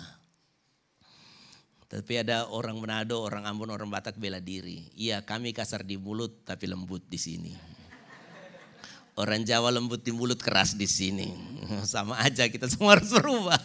[1.89, 4.91] Tapi ada orang Manado, orang Ambon, orang Batak bela diri.
[4.95, 7.72] Iya kami kasar di mulut tapi lembut di sini.
[9.13, 11.29] Orang Jawa lembut di mulut keras di sini.
[11.85, 13.61] Sama aja kita semua harus berubah.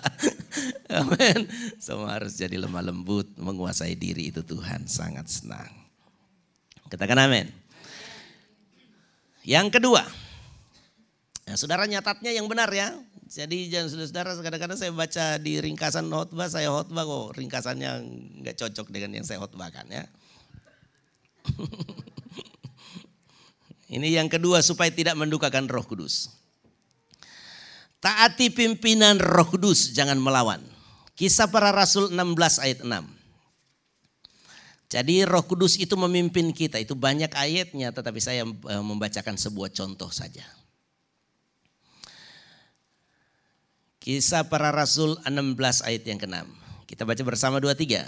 [0.99, 1.47] Amin.
[1.79, 5.71] Semua harus jadi lemah lembut, menguasai diri itu Tuhan sangat senang.
[6.87, 7.51] Katakan amin.
[9.43, 10.07] Yang kedua,
[11.43, 12.95] ya, saudara nyatatnya yang benar ya.
[13.27, 17.91] Jadi jangan saudara kadang-kadang saya baca di ringkasan khotbah, saya khotbah kok ringkasannya
[18.39, 20.07] nggak cocok dengan yang saya khotbahkan ya.
[23.87, 26.31] Ini yang kedua supaya tidak mendukakan roh kudus.
[28.03, 30.59] Taati pimpinan roh kudus, jangan melawan.
[31.17, 32.91] Kisah para Rasul 16 ayat 6.
[34.87, 40.11] Jadi roh kudus itu memimpin kita, itu banyak ayatnya tetapi saya eh, membacakan sebuah contoh
[40.11, 40.45] saja.
[43.99, 46.47] Kisah para Rasul 16 ayat yang ke-6.
[46.87, 48.07] Kita baca bersama dua tiga.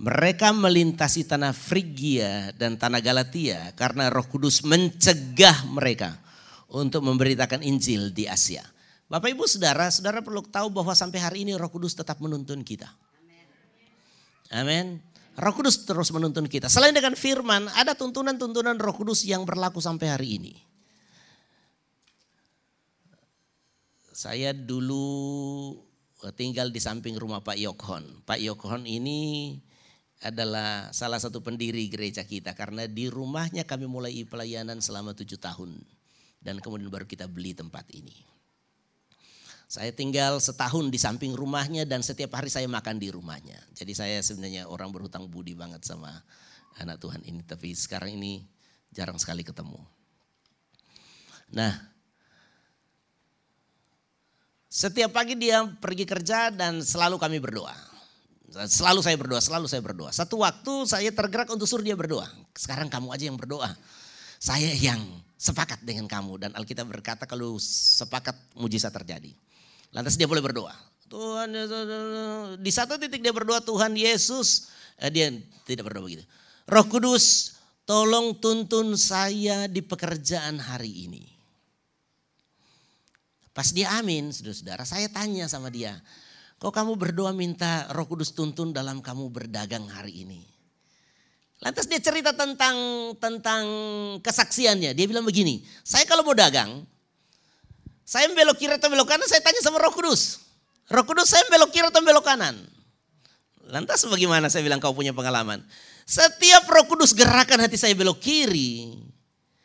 [0.00, 6.16] Mereka melintasi tanah Frigia dan tanah Galatia karena Roh Kudus mencegah mereka
[6.72, 8.64] untuk memberitakan Injil di Asia.
[9.12, 12.88] Bapak Ibu Saudara, Saudara perlu tahu bahwa sampai hari ini Roh Kudus tetap menuntun kita.
[14.56, 15.04] Amin.
[15.36, 16.72] Roh Kudus terus menuntun kita.
[16.72, 20.54] Selain dengan firman, ada tuntunan-tuntunan Roh Kudus yang berlaku sampai hari ini.
[24.16, 25.76] Saya dulu
[26.36, 28.24] tinggal di samping rumah Pak Yokhon.
[28.24, 29.56] Pak Yokhon ini
[30.20, 35.80] adalah salah satu pendiri gereja kita karena di rumahnya kami mulai pelayanan selama tujuh tahun
[36.44, 38.12] dan kemudian baru kita beli tempat ini.
[39.70, 43.54] Saya tinggal setahun di samping rumahnya dan setiap hari saya makan di rumahnya.
[43.70, 46.10] Jadi saya sebenarnya orang berhutang budi banget sama
[46.82, 47.46] anak Tuhan ini.
[47.46, 48.42] Tapi sekarang ini
[48.90, 49.78] jarang sekali ketemu.
[51.54, 51.70] Nah,
[54.66, 57.89] setiap pagi dia pergi kerja dan selalu kami berdoa.
[58.50, 60.10] Selalu saya berdoa, selalu saya berdoa.
[60.10, 62.26] Satu waktu saya tergerak untuk suruh dia berdoa.
[62.52, 63.70] Sekarang kamu aja yang berdoa.
[64.42, 64.98] Saya yang
[65.38, 66.42] sepakat dengan kamu.
[66.42, 69.30] Dan Alkitab berkata kalau sepakat mujizat terjadi.
[69.94, 70.74] Lantas dia boleh berdoa.
[71.10, 71.50] Tuhan,
[72.58, 74.70] di satu titik dia berdoa Tuhan Yesus.
[74.98, 75.30] Eh, dia
[75.66, 76.22] tidak berdoa begitu.
[76.70, 81.26] Roh Kudus tolong tuntun saya di pekerjaan hari ini.
[83.50, 85.98] Pas dia amin, saudara-saudara, saya tanya sama dia,
[86.60, 90.44] Kok kamu berdoa minta roh kudus tuntun dalam kamu berdagang hari ini.
[91.64, 92.76] Lantas dia cerita tentang
[93.16, 93.64] tentang
[94.20, 94.92] kesaksiannya.
[94.92, 96.84] Dia bilang begini, saya kalau mau dagang,
[98.04, 100.44] saya belok kiri atau belok kanan, saya tanya sama roh kudus.
[100.92, 102.60] Roh kudus saya belok kiri atau belok kanan.
[103.72, 105.64] Lantas bagaimana saya bilang kau punya pengalaman.
[106.04, 109.00] Setiap roh kudus gerakan hati saya belok kiri,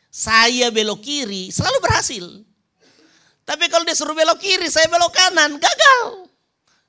[0.08, 2.24] saya belok kiri, selalu berhasil.
[3.44, 6.25] Tapi kalau dia suruh belok kiri, saya belok kanan, gagal.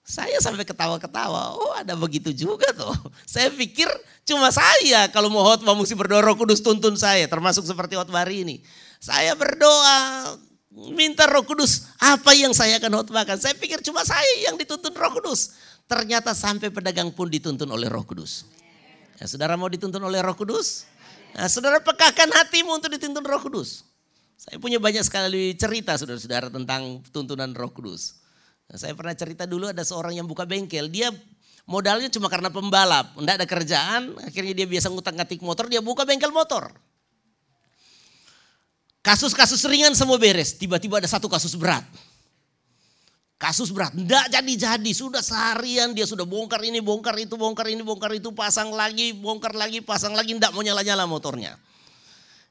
[0.07, 2.95] Saya sampai ketawa-ketawa, oh ada begitu juga tuh.
[3.27, 3.91] Saya pikir
[4.23, 7.27] cuma saya kalau mau khotbah mesti berdoa roh kudus tuntun saya.
[7.27, 8.55] Termasuk seperti khotbah hari ini.
[9.03, 9.99] Saya berdoa,
[10.95, 13.35] minta roh kudus apa yang saya akan khotbahkan.
[13.35, 15.59] Saya pikir cuma saya yang dituntun roh kudus.
[15.91, 18.47] Ternyata sampai pedagang pun dituntun oleh roh kudus.
[19.19, 20.87] Ya, saudara mau dituntun oleh roh kudus?
[21.35, 23.83] Nah, saudara pekakan hatimu untuk dituntun roh kudus.
[24.39, 28.23] Saya punya banyak sekali cerita saudara-saudara tentang tuntunan roh kudus.
[28.75, 31.07] Saya pernah cerita dulu ada seorang yang buka bengkel, dia
[31.63, 36.35] modalnya cuma karena pembalap, enggak ada kerjaan, akhirnya dia biasa ngutang-ngatik motor, dia buka bengkel
[36.35, 36.67] motor.
[38.99, 41.87] Kasus-kasus ringan semua beres, tiba-tiba ada satu kasus berat.
[43.39, 48.11] Kasus berat, enggak jadi-jadi, sudah seharian dia sudah bongkar ini, bongkar itu, bongkar ini, bongkar
[48.19, 51.55] itu, pasang lagi, bongkar lagi, pasang lagi, enggak mau nyala-nyala motornya.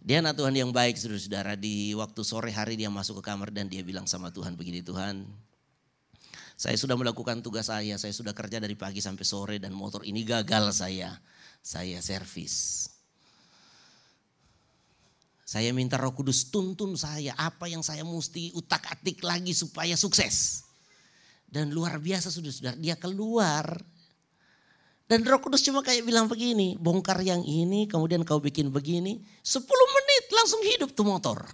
[0.00, 3.68] Dia anak Tuhan yang baik saudara-saudara, di waktu sore hari dia masuk ke kamar dan
[3.68, 5.28] dia bilang sama Tuhan begini, Tuhan
[6.56, 10.24] saya sudah melakukan tugas saya, saya sudah kerja dari pagi sampai sore dan motor ini
[10.24, 11.12] gagal saya.
[11.60, 12.88] Saya servis.
[15.44, 20.64] Saya minta roh kudus tuntun saya apa yang saya mesti utak atik lagi supaya sukses.
[21.44, 23.76] Dan luar biasa sudah sudah dia keluar.
[25.06, 29.20] Dan roh kudus cuma kayak bilang begini, bongkar yang ini kemudian kau bikin begini.
[29.44, 31.44] 10 menit langsung hidup tuh motor.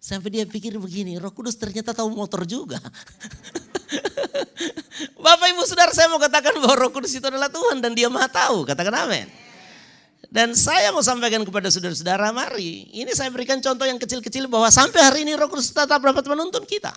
[0.00, 2.78] Sampai dia pikir begini, roh kudus ternyata tahu motor juga.
[5.24, 8.30] Bapak ibu saudara saya mau katakan bahwa roh kudus itu adalah Tuhan dan dia maha
[8.30, 8.64] tahu.
[8.66, 9.26] Katakan amin.
[10.30, 12.86] Dan saya mau sampaikan kepada saudara-saudara mari.
[12.94, 16.62] Ini saya berikan contoh yang kecil-kecil bahwa sampai hari ini roh kudus tetap dapat menuntun
[16.62, 16.94] kita.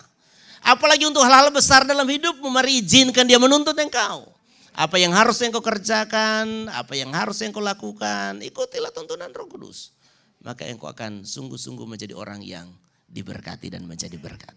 [0.63, 4.29] Apalagi untuk hal-hal besar dalam hidup, mari izinkan dia menuntut engkau.
[4.73, 9.91] Apa yang harus engkau kerjakan, apa yang harus engkau lakukan, ikutilah tuntunan roh kudus.
[10.39, 12.69] Maka engkau akan sungguh-sungguh menjadi orang yang
[13.09, 14.53] diberkati dan menjadi berkat.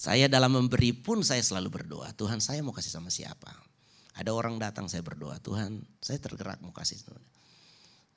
[0.00, 3.52] Saya dalam memberi pun saya selalu berdoa, Tuhan saya mau kasih sama siapa.
[4.16, 7.04] Ada orang datang saya berdoa, Tuhan saya tergerak mau kasih.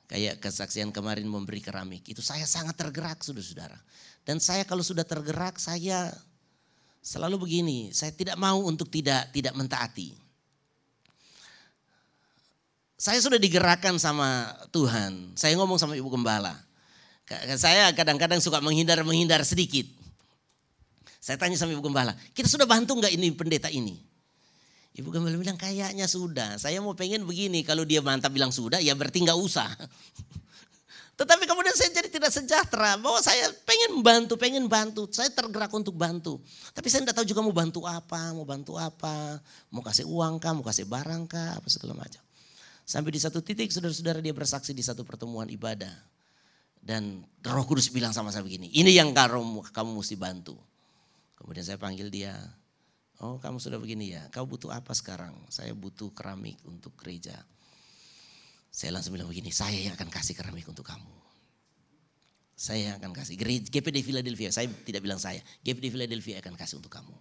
[0.07, 2.07] Kayak kesaksian kemarin memberi keramik.
[2.07, 3.75] Itu saya sangat tergerak saudara-saudara.
[4.23, 6.15] Dan saya kalau sudah tergerak saya
[7.03, 7.91] selalu begini.
[7.91, 10.15] Saya tidak mau untuk tidak tidak mentaati.
[12.95, 15.35] Saya sudah digerakkan sama Tuhan.
[15.35, 16.55] Saya ngomong sama Ibu Gembala.
[17.59, 20.02] Saya kadang-kadang suka menghindar-menghindar sedikit.
[21.23, 23.95] Saya tanya sama Ibu Gembala, kita sudah bantu nggak ini pendeta ini?
[24.91, 26.59] Ibu Gembala bilang kayaknya sudah.
[26.59, 29.71] Saya mau pengen begini, kalau dia mantap bilang sudah, ya berarti nggak usah.
[31.23, 35.07] Tetapi kemudian saya jadi tidak sejahtera bahwa saya pengen bantu, pengen bantu.
[35.15, 36.43] Saya tergerak untuk bantu.
[36.75, 39.39] Tapi saya tidak tahu juga mau bantu apa, mau bantu apa.
[39.71, 42.19] Mau kasih uang kah, mau kasih barang kah, apa segala macam.
[42.83, 45.95] Sampai di satu titik saudara-saudara dia bersaksi di satu pertemuan ibadah.
[46.83, 50.59] Dan roh kudus bilang sama saya begini, ini yang kamu, kamu mesti bantu.
[51.43, 52.31] Kemudian saya panggil dia,
[53.21, 55.31] Oh kamu sudah begini ya, kau butuh apa sekarang?
[55.47, 57.39] Saya butuh keramik untuk gereja.
[58.73, 61.13] Saya langsung bilang begini, saya yang akan kasih keramik untuk kamu.
[62.57, 63.37] Saya yang akan kasih.
[63.69, 65.39] GPD Philadelphia, saya tidak bilang saya.
[65.61, 67.13] GPD Philadelphia akan kasih untuk kamu.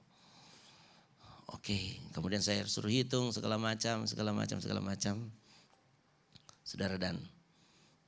[1.52, 5.28] Oke, kemudian saya suruh hitung segala macam, segala macam, segala macam.
[6.64, 7.20] Saudara dan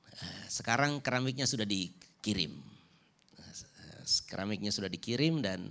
[0.09, 2.49] eh, sekarang keramiknya sudah dikirim.
[3.39, 5.69] Eh, keramiknya sudah dikirim dan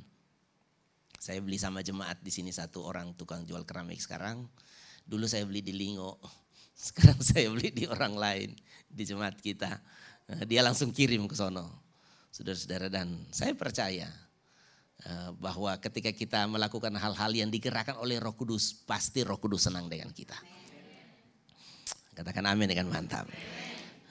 [1.25, 4.45] saya beli sama jemaat di sini satu orang tukang jual keramik sekarang.
[5.09, 6.21] Dulu saya beli di Lingo,
[6.77, 8.53] sekarang saya beli di orang lain
[8.93, 9.73] di jemaat kita.
[10.29, 11.81] Eh, dia langsung kirim ke sono.
[12.29, 14.05] Saudara-saudara dan saya percaya
[15.01, 19.89] eh, bahwa ketika kita melakukan hal-hal yang digerakkan oleh Roh Kudus, pasti Roh Kudus senang
[19.89, 20.37] dengan kita.
[22.13, 23.25] Katakan amin dengan mantap.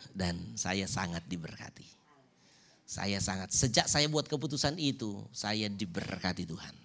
[0.09, 1.85] Dan saya sangat diberkati.
[2.89, 6.82] Saya sangat, sejak saya buat keputusan itu, saya diberkati Tuhan.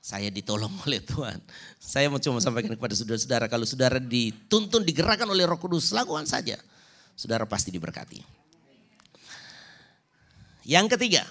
[0.00, 1.38] Saya ditolong oleh Tuhan.
[1.76, 6.56] Saya mau cuma sampaikan kepada saudara-saudara, kalau saudara dituntun, digerakkan oleh roh kudus, lakukan saja.
[7.12, 8.24] Saudara pasti diberkati.
[10.64, 11.24] Yang ketiga,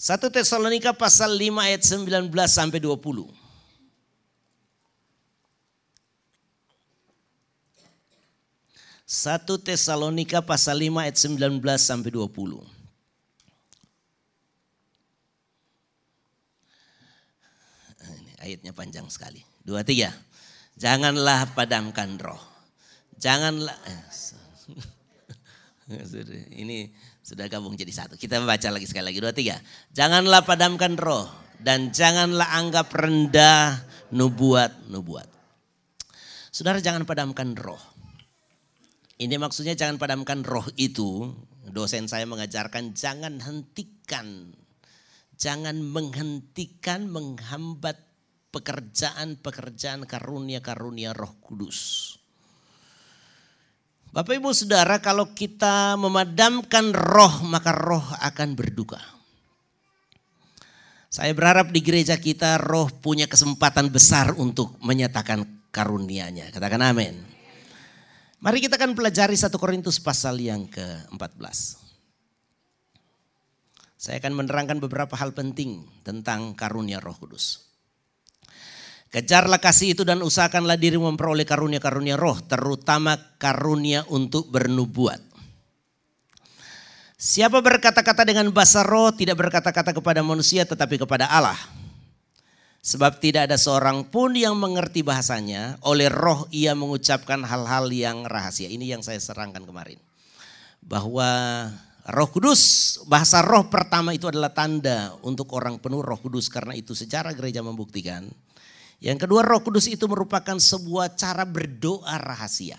[0.00, 3.28] 1 Tesalonika pasal 5 ayat 19 sampai 20.
[9.04, 12.79] Satu Tesalonika pasal 5 ayat 19 sampai 20.
[18.40, 19.44] Ayatnya panjang sekali.
[19.60, 20.08] Dua tiga.
[20.80, 22.40] Janganlah padamkan roh.
[23.20, 23.76] Janganlah.
[23.84, 24.02] Eh,
[26.64, 26.88] ini
[27.20, 28.16] sudah gabung jadi satu.
[28.16, 29.20] Kita baca lagi sekali lagi.
[29.20, 29.60] Dua tiga.
[29.92, 31.28] Janganlah padamkan roh.
[31.60, 33.84] Dan janganlah anggap rendah
[34.16, 35.28] nubuat-nubuat.
[36.48, 37.78] Saudara jangan padamkan roh.
[39.20, 41.28] Ini maksudnya jangan padamkan roh itu.
[41.68, 44.56] Dosen saya mengajarkan jangan hentikan.
[45.36, 48.09] Jangan menghentikan, menghambat
[48.50, 52.12] pekerjaan-pekerjaan karunia-karunia Roh Kudus.
[54.10, 58.98] Bapak Ibu Saudara, kalau kita memadamkan roh, maka roh akan berduka.
[61.06, 66.50] Saya berharap di gereja kita roh punya kesempatan besar untuk menyatakan karunia-Nya.
[66.50, 67.22] Katakan amin.
[68.42, 71.78] Mari kita akan pelajari satu Korintus pasal yang ke-14.
[73.94, 77.69] Saya akan menerangkan beberapa hal penting tentang karunia Roh Kudus.
[79.10, 85.18] Kejarlah kasih itu dan usahakanlah diri memperoleh karunia-karunia roh, terutama karunia untuk bernubuat.
[87.18, 91.58] Siapa berkata-kata dengan bahasa roh tidak berkata-kata kepada manusia tetapi kepada Allah.
[92.80, 98.70] Sebab tidak ada seorang pun yang mengerti bahasanya, oleh roh ia mengucapkan hal-hal yang rahasia.
[98.70, 100.00] Ini yang saya serangkan kemarin.
[100.80, 101.28] Bahwa
[102.08, 106.48] roh kudus, bahasa roh pertama itu adalah tanda untuk orang penuh roh kudus.
[106.48, 108.24] Karena itu secara gereja membuktikan
[109.00, 112.76] yang kedua roh kudus itu merupakan sebuah cara berdoa rahasia.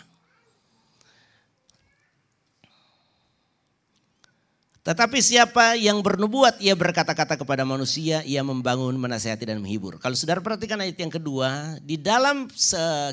[4.81, 10.01] Tetapi siapa yang bernubuat, ia berkata-kata kepada manusia, ia membangun, menasehati dan menghibur.
[10.01, 12.49] Kalau saudara perhatikan ayat yang kedua, di dalam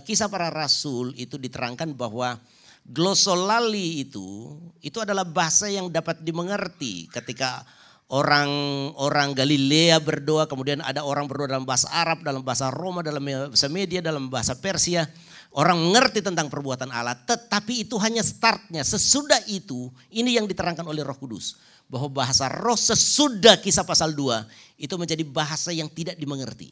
[0.01, 2.41] kisah para rasul itu diterangkan bahwa
[2.89, 7.69] glosolali itu, itu adalah bahasa yang dapat dimengerti ketika
[8.09, 13.69] orang-orang Galilea berdoa, kemudian ada orang berdoa dalam bahasa Arab, dalam bahasa Roma, dalam bahasa
[13.69, 15.05] Media, dalam bahasa Persia.
[15.49, 18.85] Orang mengerti tentang perbuatan Allah, tetapi itu hanya startnya.
[18.85, 21.57] Sesudah itu, ini yang diterangkan oleh Roh Kudus.
[21.89, 24.45] Bahwa bahasa roh sesudah kisah pasal 2,
[24.77, 26.69] itu menjadi bahasa yang tidak dimengerti.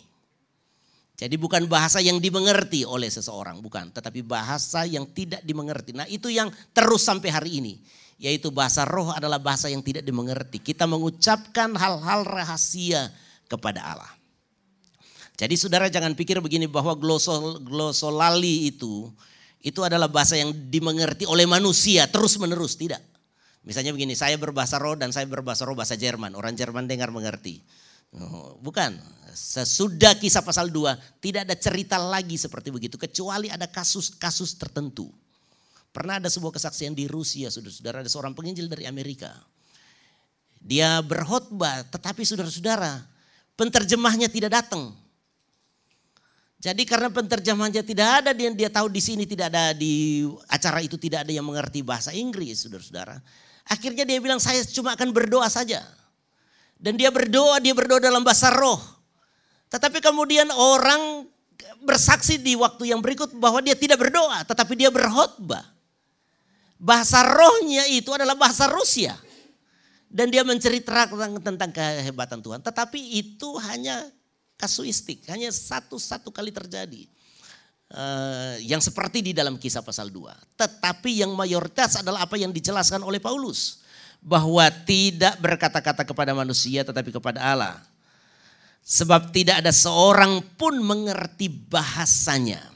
[1.16, 3.88] Jadi bukan bahasa yang dimengerti oleh seseorang, bukan.
[3.88, 5.96] Tetapi bahasa yang tidak dimengerti.
[5.96, 7.80] Nah itu yang terus sampai hari ini
[8.16, 10.60] yaitu bahasa roh adalah bahasa yang tidak dimengerti.
[10.60, 13.12] Kita mengucapkan hal-hal rahasia
[13.46, 14.12] kepada Allah.
[15.36, 19.12] Jadi saudara jangan pikir begini bahwa glosol, glosolali itu
[19.60, 23.02] itu adalah bahasa yang dimengerti oleh manusia terus menerus, tidak.
[23.66, 26.38] Misalnya begini, saya berbahasa roh dan saya berbahasa roh bahasa Jerman.
[26.38, 27.66] Orang Jerman dengar mengerti.
[28.14, 28.94] Oh, bukan,
[29.34, 32.94] sesudah kisah pasal 2 tidak ada cerita lagi seperti begitu.
[32.94, 35.10] Kecuali ada kasus-kasus tertentu.
[35.96, 39.32] Pernah ada sebuah kesaksian di Rusia, saudara-saudara, ada seorang penginjil dari Amerika.
[40.60, 43.00] Dia berkhotbah, tetapi saudara-saudara,
[43.56, 44.92] penterjemahnya tidak datang.
[46.60, 51.00] Jadi karena penterjemahnya tidak ada, dia, dia tahu di sini tidak ada di acara itu
[51.00, 53.16] tidak ada yang mengerti bahasa Inggris, saudara-saudara.
[53.64, 55.80] Akhirnya dia bilang saya cuma akan berdoa saja.
[56.76, 58.84] Dan dia berdoa, dia berdoa dalam bahasa roh.
[59.72, 61.24] Tetapi kemudian orang
[61.80, 65.75] bersaksi di waktu yang berikut bahwa dia tidak berdoa, tetapi dia berkhotbah.
[66.76, 69.16] Bahasa rohnya itu adalah bahasa Rusia.
[70.06, 72.60] Dan dia menceritakan tentang kehebatan Tuhan.
[72.62, 74.06] Tetapi itu hanya
[74.56, 77.08] kasuistik, hanya satu-satu kali terjadi.
[77.86, 80.58] Uh, yang seperti di dalam kisah pasal 2.
[80.58, 83.84] Tetapi yang mayoritas adalah apa yang dijelaskan oleh Paulus.
[84.20, 87.78] Bahwa tidak berkata-kata kepada manusia tetapi kepada Allah.
[88.86, 92.75] Sebab tidak ada seorang pun mengerti bahasanya.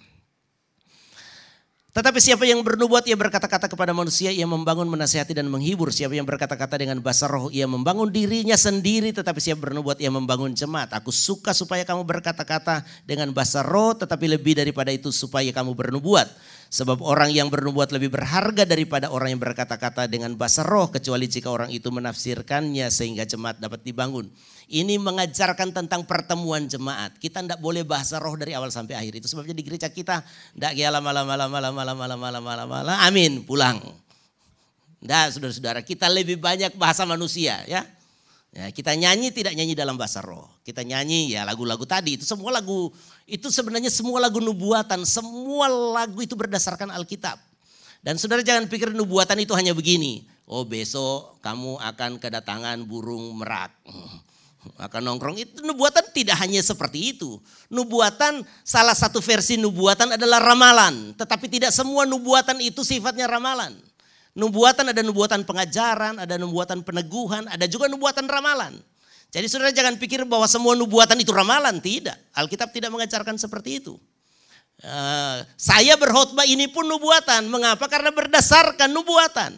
[1.91, 5.91] Tetapi siapa yang bernubuat ia berkata-kata kepada manusia, ia membangun, menasihati dan menghibur.
[5.91, 9.11] Siapa yang berkata-kata dengan bahasa roh, ia membangun dirinya sendiri.
[9.11, 10.95] Tetapi siapa bernubuat ia membangun jemaat.
[10.95, 16.31] Aku suka supaya kamu berkata-kata dengan bahasa roh, tetapi lebih daripada itu supaya kamu bernubuat.
[16.71, 20.87] Sebab orang yang bernubuat lebih berharga daripada orang yang berkata-kata dengan bahasa roh.
[20.87, 24.31] Kecuali jika orang itu menafsirkannya sehingga jemaat dapat dibangun.
[24.71, 27.19] Ini mengajarkan tentang pertemuan jemaat.
[27.19, 29.19] Kita tidak boleh bahasa roh dari awal sampai akhir.
[29.19, 32.95] Itu sebabnya di gereja kita tidak ya lama lama lama lama lama lama lama lama
[33.03, 33.83] amin pulang.
[35.03, 37.83] Tidak saudara-saudara kita lebih banyak bahasa manusia ya.
[38.51, 40.51] Ya, kita nyanyi tidak nyanyi dalam bahasa roh.
[40.67, 42.91] Kita nyanyi ya lagu-lagu tadi itu semua lagu
[43.23, 47.39] itu sebenarnya semua lagu nubuatan, semua lagu itu berdasarkan Alkitab.
[48.03, 50.27] Dan saudara jangan pikir nubuatan itu hanya begini.
[50.51, 53.71] Oh besok kamu akan kedatangan burung merak
[54.91, 57.39] akan nongkrong itu nubuatan tidak hanya seperti itu.
[57.71, 63.79] Nubuatan salah satu versi nubuatan adalah ramalan, tetapi tidak semua nubuatan itu sifatnya ramalan.
[64.31, 68.79] Nubuatan ada nubuatan pengajaran, ada nubuatan peneguhan, ada juga nubuatan ramalan.
[69.31, 72.19] Jadi saudara jangan pikir bahwa semua nubuatan itu ramalan, tidak.
[72.35, 73.95] Alkitab tidak mengajarkan seperti itu.
[74.81, 77.47] Uh, saya berkhotbah ini pun nubuatan.
[77.47, 77.87] Mengapa?
[77.87, 79.55] Karena berdasarkan nubuatan.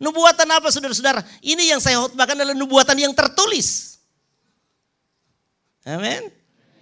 [0.00, 1.20] Nubuatan apa saudara-saudara?
[1.44, 4.00] Ini yang saya khotbahkan adalah nubuatan yang tertulis.
[5.84, 6.28] Amin.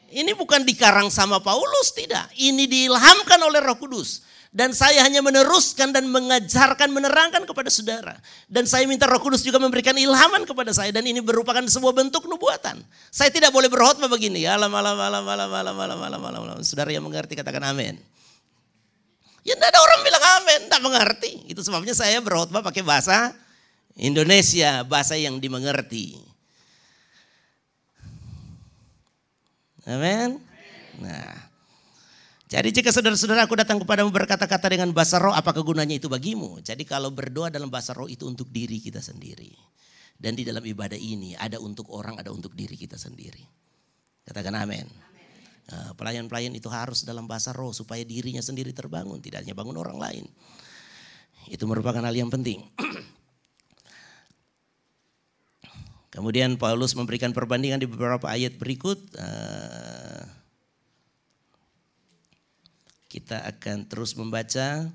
[0.08, 2.30] Ini bukan dikarang sama Paulus, tidak.
[2.38, 4.24] Ini diilhamkan oleh Roh Kudus.
[4.48, 8.16] Dan saya hanya meneruskan dan mengajarkan, menerangkan kepada saudara.
[8.48, 10.88] Dan saya minta Roh Kudus juga memberikan ilhaman kepada saya.
[10.88, 12.80] Dan ini merupakan sebuah bentuk nubuatan.
[13.12, 14.48] Saya tidak boleh berkhotbah begini.
[14.48, 16.56] Alam, alam, alam, alam, alam, alam, alam, alam, alam.
[16.64, 18.00] Saudara yang mengerti katakan amin.
[19.44, 21.32] Ya tidak ada orang bilang amin, tidak mengerti.
[21.48, 23.32] Itu sebabnya saya berkhotbah pakai bahasa
[23.96, 26.20] Indonesia, bahasa yang dimengerti.
[29.88, 30.36] Amin.
[31.00, 31.47] Nah,
[32.48, 36.64] jadi jika saudara-saudara aku datang kepadamu berkata-kata dengan bahasa roh, apa kegunanya itu bagimu?
[36.64, 39.52] Jadi kalau berdoa dalam bahasa roh itu untuk diri kita sendiri.
[40.16, 43.44] Dan di dalam ibadah ini ada untuk orang, ada untuk diri kita sendiri.
[44.24, 44.88] Katakan amin.
[45.68, 50.00] Nah, pelayan-pelayan itu harus dalam bahasa roh supaya dirinya sendiri terbangun, tidak hanya bangun orang
[50.00, 50.24] lain.
[51.52, 52.64] Itu merupakan hal yang penting.
[56.16, 58.96] Kemudian Paulus memberikan perbandingan di beberapa ayat berikut.
[59.20, 60.07] Eh,
[63.18, 64.86] kita akan terus membaca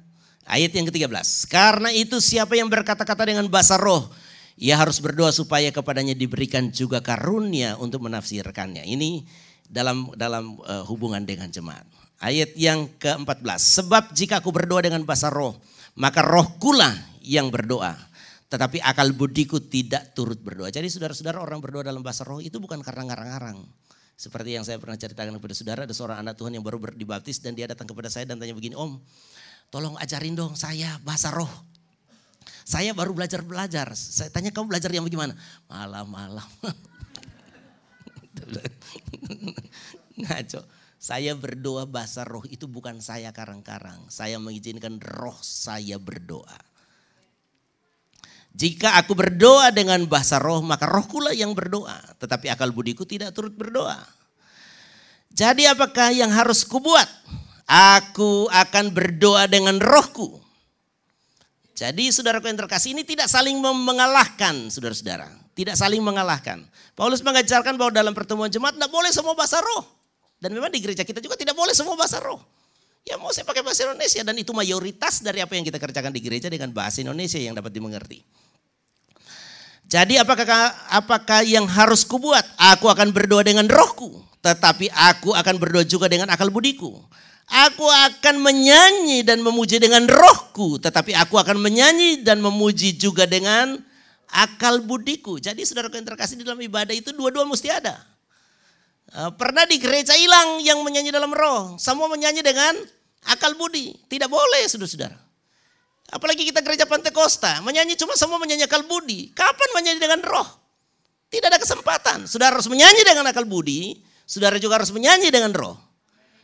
[0.48, 1.52] ayat yang ke-13.
[1.52, 4.08] Karena itu siapa yang berkata-kata dengan bahasa roh,
[4.56, 8.88] ia harus berdoa supaya kepadanya diberikan juga karunia untuk menafsirkannya.
[8.88, 9.28] Ini
[9.68, 11.84] dalam dalam uh, hubungan dengan jemaat.
[12.24, 13.60] Ayat yang ke-14.
[13.84, 15.60] Sebab jika aku berdoa dengan bahasa roh,
[16.00, 18.14] maka rohkulah yang berdoa
[18.54, 20.70] tetapi akal budiku tidak turut berdoa.
[20.70, 23.66] Jadi saudara-saudara orang berdoa dalam bahasa roh itu bukan karena ngarang-ngarang.
[24.14, 27.58] Seperti yang saya pernah ceritakan kepada saudara, ada seorang anak Tuhan yang baru dibaptis dan
[27.58, 29.02] dia datang kepada saya dan tanya begini, Om,
[29.74, 31.50] tolong ajarin dong saya bahasa roh.
[32.64, 33.92] Saya baru belajar-belajar.
[33.98, 35.36] Saya tanya kamu belajar yang bagaimana?
[35.68, 36.48] Malam-malam.
[40.24, 40.62] Ngaco.
[41.04, 44.08] Saya berdoa bahasa roh itu bukan saya karang-karang.
[44.08, 46.56] Saya mengizinkan roh saya berdoa.
[48.54, 51.98] Jika aku berdoa dengan bahasa roh, maka rohkulah yang berdoa.
[52.22, 53.98] Tetapi akal budiku tidak turut berdoa.
[55.34, 57.10] Jadi apakah yang harus kubuat?
[57.66, 60.38] Aku akan berdoa dengan rohku.
[61.74, 65.26] Jadi saudaraku yang terkasih ini tidak saling mengalahkan saudara-saudara.
[65.58, 66.62] Tidak saling mengalahkan.
[66.94, 69.82] Paulus mengajarkan bahwa dalam pertemuan jemaat tidak boleh semua bahasa roh.
[70.38, 72.38] Dan memang di gereja kita juga tidak boleh semua bahasa roh.
[73.04, 76.22] Ya mau saya pakai bahasa Indonesia dan itu mayoritas dari apa yang kita kerjakan di
[76.22, 78.43] gereja dengan bahasa Indonesia yang dapat dimengerti.
[79.94, 82.42] Jadi apakah apakah yang harus kubuat?
[82.58, 86.98] Aku akan berdoa dengan rohku, tetapi aku akan berdoa juga dengan akal budiku.
[87.46, 93.78] Aku akan menyanyi dan memuji dengan rohku, tetapi aku akan menyanyi dan memuji juga dengan
[94.34, 95.38] akal budiku.
[95.38, 98.02] Jadi saudara yang terkasih di dalam ibadah itu dua-dua mesti ada.
[99.14, 101.78] Eh, pernah di gereja hilang yang menyanyi dalam roh.
[101.78, 102.74] Semua menyanyi dengan
[103.30, 103.94] akal budi.
[104.10, 105.22] Tidak boleh saudara-saudara.
[106.14, 107.66] Apalagi kita gereja Pantekosta.
[107.66, 109.34] Menyanyi cuma semua menyanyi akal budi.
[109.34, 110.46] Kapan menyanyi dengan roh?
[111.34, 112.30] Tidak ada kesempatan.
[112.30, 113.98] Saudara harus menyanyi dengan akal budi.
[114.30, 115.74] Saudara juga harus menyanyi dengan roh.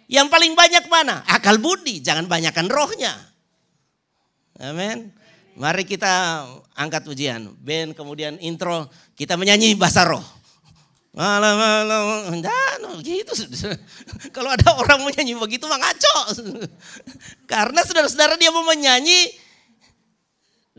[0.10, 1.22] Yang paling banyak mana?
[1.30, 2.02] Akal budi.
[2.02, 3.14] Jangan banyakkan rohnya.
[4.58, 5.14] Amin.
[5.54, 7.54] Mari kita angkat ujian.
[7.62, 10.26] Ben kemudian intro kita menyanyi bahasa roh.
[11.10, 12.06] Malam malam,
[12.38, 13.34] nah, gitu.
[14.36, 16.18] Kalau ada orang menyanyi begitu mah ngaco.
[17.52, 19.30] Karena saudara-saudara dia mau menyanyi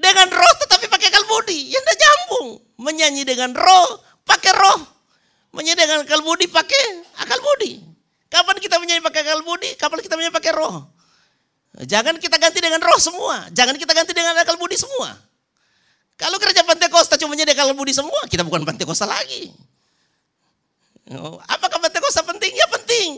[0.00, 1.68] dengan roh tetapi pakai kalbudi.
[1.68, 2.48] Ya tidak nyambung.
[2.80, 4.80] Menyanyi dengan roh, pakai roh.
[5.52, 7.84] Menyanyi dengan kalbudi pakai akal budi.
[8.32, 9.70] Kapan kita menyanyi pakai akal budi?
[9.76, 10.88] Kapan kita menyanyi pakai roh?
[11.84, 13.46] Jangan kita ganti dengan roh semua.
[13.52, 15.12] Jangan kita ganti dengan akal budi semua.
[16.16, 19.52] Kalau kerja Pantekosta cuma jadi akal budi semua, kita bukan Pantekosta lagi.
[21.16, 22.52] Oh, apakah Pantekosta penting?
[22.54, 23.08] Ya penting.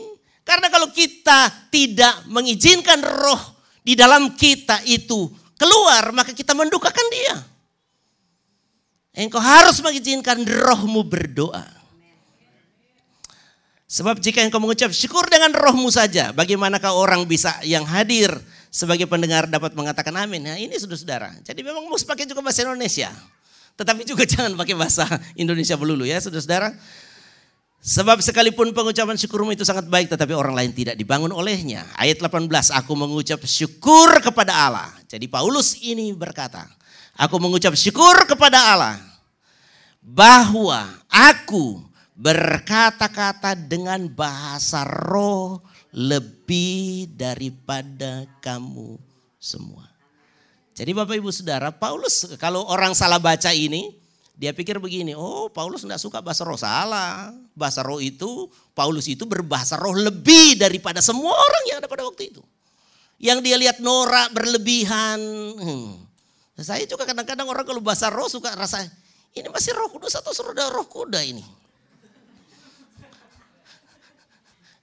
[0.43, 3.39] Karena kalau kita tidak mengizinkan roh
[3.83, 5.31] di dalam kita itu
[5.63, 7.35] keluar, maka kita mendukakan dia.
[9.15, 11.63] Engkau harus mengizinkan rohmu berdoa.
[13.87, 18.33] Sebab jika engkau mengucap syukur dengan rohmu saja, bagaimanakah orang bisa yang hadir
[18.73, 20.41] sebagai pendengar dapat mengatakan amin.
[20.41, 21.29] Nah ini saudara-saudara.
[21.45, 23.13] Jadi memang mesti pakai juga bahasa Indonesia.
[23.77, 25.05] Tetapi juga jangan pakai bahasa
[25.37, 26.73] Indonesia melulu ya saudara-saudara.
[27.83, 31.85] Sebab sekalipun pengucapan syukurmu itu sangat baik tetapi orang lain tidak dibangun olehnya.
[31.99, 34.89] Ayat 18, aku mengucap syukur kepada Allah.
[35.13, 36.65] Jadi Paulus ini berkata,
[37.13, 38.97] aku mengucap syukur kepada Allah
[40.01, 41.85] bahwa aku
[42.17, 45.61] berkata-kata dengan bahasa roh
[45.93, 48.97] lebih daripada kamu
[49.37, 49.85] semua.
[50.73, 53.93] Jadi Bapak Ibu Saudara, Paulus kalau orang salah baca ini,
[54.33, 57.29] dia pikir begini, oh Paulus tidak suka bahasa roh, salah.
[57.53, 62.33] Bahasa roh itu, Paulus itu berbahasa roh lebih daripada semua orang yang ada pada waktu
[62.33, 62.41] itu.
[63.23, 65.19] Yang dia lihat norak berlebihan.
[65.55, 66.03] Hmm.
[66.59, 68.83] Saya juga kadang-kadang orang kalau bahasa roh suka rasa,
[69.31, 71.41] ini masih roh kudus atau sudah roh kuda ini.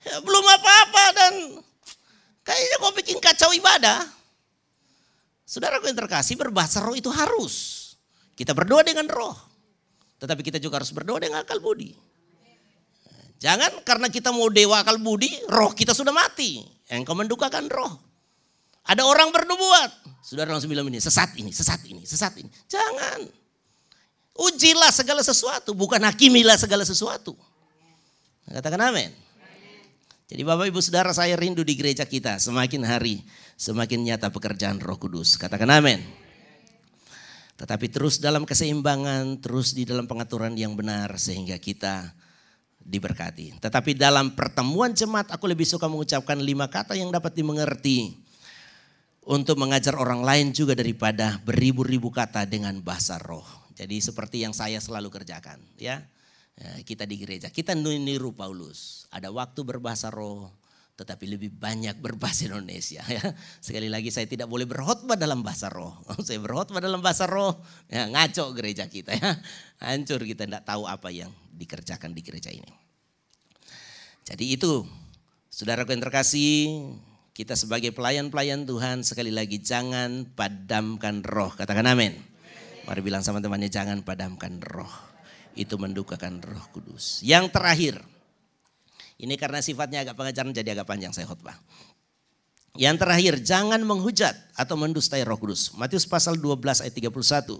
[0.01, 1.33] Ya, belum apa-apa dan
[2.41, 4.09] kayaknya kau bikin kacau ibadah.
[5.45, 7.77] Saudara yang terkasih berbahasa roh itu harus.
[8.33, 9.37] Kita berdoa dengan roh.
[10.17, 11.93] Tetapi kita juga harus berdoa dengan akal budi.
[13.41, 16.65] Jangan karena kita mau dewa akal budi, roh kita sudah mati.
[16.89, 18.10] Engkau mendukakan roh.
[18.87, 19.91] Ada orang bernubuat.
[20.25, 22.49] Saudara langsung bilang ini, sesat ini, sesat ini, sesat ini.
[22.69, 23.21] Jangan.
[24.41, 27.37] Ujilah segala sesuatu, bukan hakimilah segala sesuatu.
[28.49, 29.13] Katakan amin.
[30.31, 33.19] Jadi Bapak Ibu Saudara saya rindu di gereja kita semakin hari
[33.59, 35.35] semakin nyata pekerjaan Roh Kudus.
[35.35, 36.01] Katakan amin.
[37.59, 42.15] Tetapi terus dalam keseimbangan, terus di dalam pengaturan yang benar sehingga kita
[42.81, 43.61] diberkati.
[43.61, 48.17] Tetapi dalam pertemuan jemaat aku lebih suka mengucapkan lima kata yang dapat dimengerti
[49.27, 53.45] untuk mengajar orang lain juga daripada beribu-ribu kata dengan bahasa roh.
[53.77, 56.05] Jadi seperti yang saya selalu kerjakan ya.
[56.61, 57.49] Eh, kita di gereja.
[57.49, 59.09] Kita niru Paulus.
[59.09, 60.53] Ada waktu berbahasa roh,
[61.01, 63.01] tetapi lebih banyak berbahasa Indonesia.
[63.09, 63.25] Ya.
[63.65, 65.97] Sekali lagi saya tidak boleh berkhotbah dalam bahasa roh.
[66.27, 67.57] Saya berkhotbah dalam bahasa roh,
[67.89, 69.41] ya, ngaco gereja kita ya.
[69.81, 72.69] Hancur kita tidak tahu apa yang dikerjakan di gereja ini.
[74.29, 74.85] Jadi itu,
[75.49, 76.93] saudara yang terkasih,
[77.41, 81.49] kita sebagai pelayan-pelayan Tuhan sekali lagi jangan padamkan roh.
[81.57, 82.13] Katakan amin.
[82.85, 84.93] Mari bilang sama temannya jangan padamkan roh
[85.57, 87.25] itu mendukakan roh kudus.
[87.25, 87.97] Yang terakhir,
[89.17, 91.57] ini karena sifatnya agak pengajaran jadi agak panjang saya khutbah.
[92.77, 95.73] Yang terakhir, jangan menghujat atau mendustai roh kudus.
[95.81, 97.57] Matius pasal 12 ayat 31.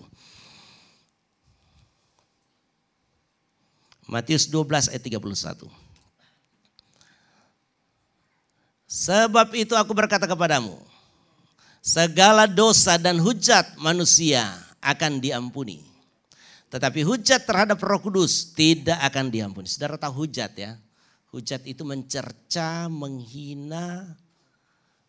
[4.13, 5.90] Matius 12 ayat 31.
[9.01, 10.77] Sebab itu aku berkata kepadamu,
[11.81, 14.45] segala dosa dan hujat manusia
[14.85, 15.91] akan diampuni
[16.71, 19.67] tetapi hujat terhadap roh kudus tidak akan diampuni.
[19.67, 20.79] Saudara tahu hujat ya.
[21.35, 24.07] Hujat itu mencerca, menghina,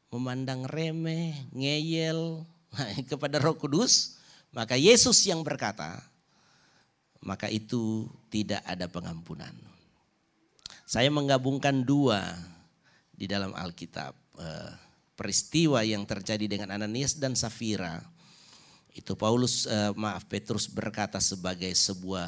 [0.10, 2.42] memandang remeh, ngeyel
[2.74, 4.18] nah, kepada roh kudus.
[4.50, 6.02] Maka Yesus yang berkata,
[7.22, 9.54] maka itu tidak ada pengampunan.
[10.90, 12.36] Saya menggabungkan dua
[13.22, 14.18] di dalam Alkitab.
[14.42, 14.74] Eh,
[15.14, 18.02] peristiwa yang terjadi dengan Ananias dan Safira
[18.92, 22.28] itu Paulus uh, maaf Petrus berkata sebagai sebuah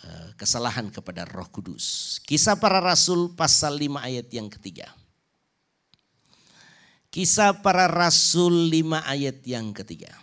[0.00, 2.16] uh, kesalahan kepada Roh Kudus.
[2.22, 4.88] Kisah para Rasul pasal 5 ayat yang ketiga.
[7.10, 10.14] Kisah para Rasul 5 ayat yang ketiga.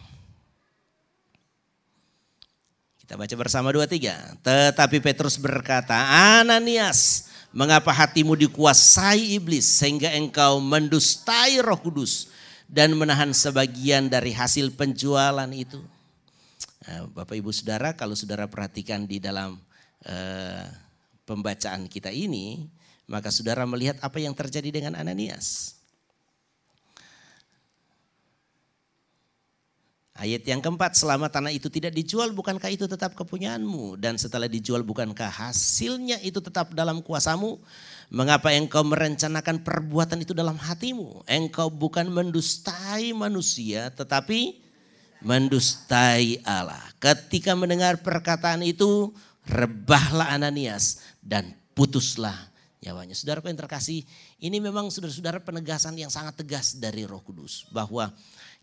[3.04, 4.18] Kita baca bersama dua tiga.
[4.42, 5.94] Tetapi Petrus berkata,
[6.42, 12.28] Ananias, mengapa hatimu dikuasai iblis sehingga engkau mendustai roh kudus
[12.68, 15.80] dan menahan sebagian dari hasil penjualan itu.
[16.86, 19.56] Nah, Bapak ibu saudara kalau saudara perhatikan di dalam
[20.04, 20.66] uh,
[21.24, 22.68] pembacaan kita ini,
[23.08, 25.75] maka saudara melihat apa yang terjadi dengan Ananias.
[30.16, 34.00] Ayat yang keempat, selama tanah itu tidak dijual, bukankah itu tetap kepunyaanmu?
[34.00, 37.60] Dan setelah dijual, bukankah hasilnya itu tetap dalam kuasamu?
[38.08, 41.28] Mengapa engkau merencanakan perbuatan itu dalam hatimu?
[41.28, 44.56] Engkau bukan mendustai manusia, tetapi
[45.20, 46.80] mendustai Allah.
[47.04, 49.12] Ketika mendengar perkataan itu,
[49.44, 53.18] rebahlah Ananias dan putuslah nyawanya.
[53.18, 54.08] Saudara yang terkasih,
[54.40, 58.14] ini memang saudara-saudara penegasan yang sangat tegas dari Roh Kudus bahwa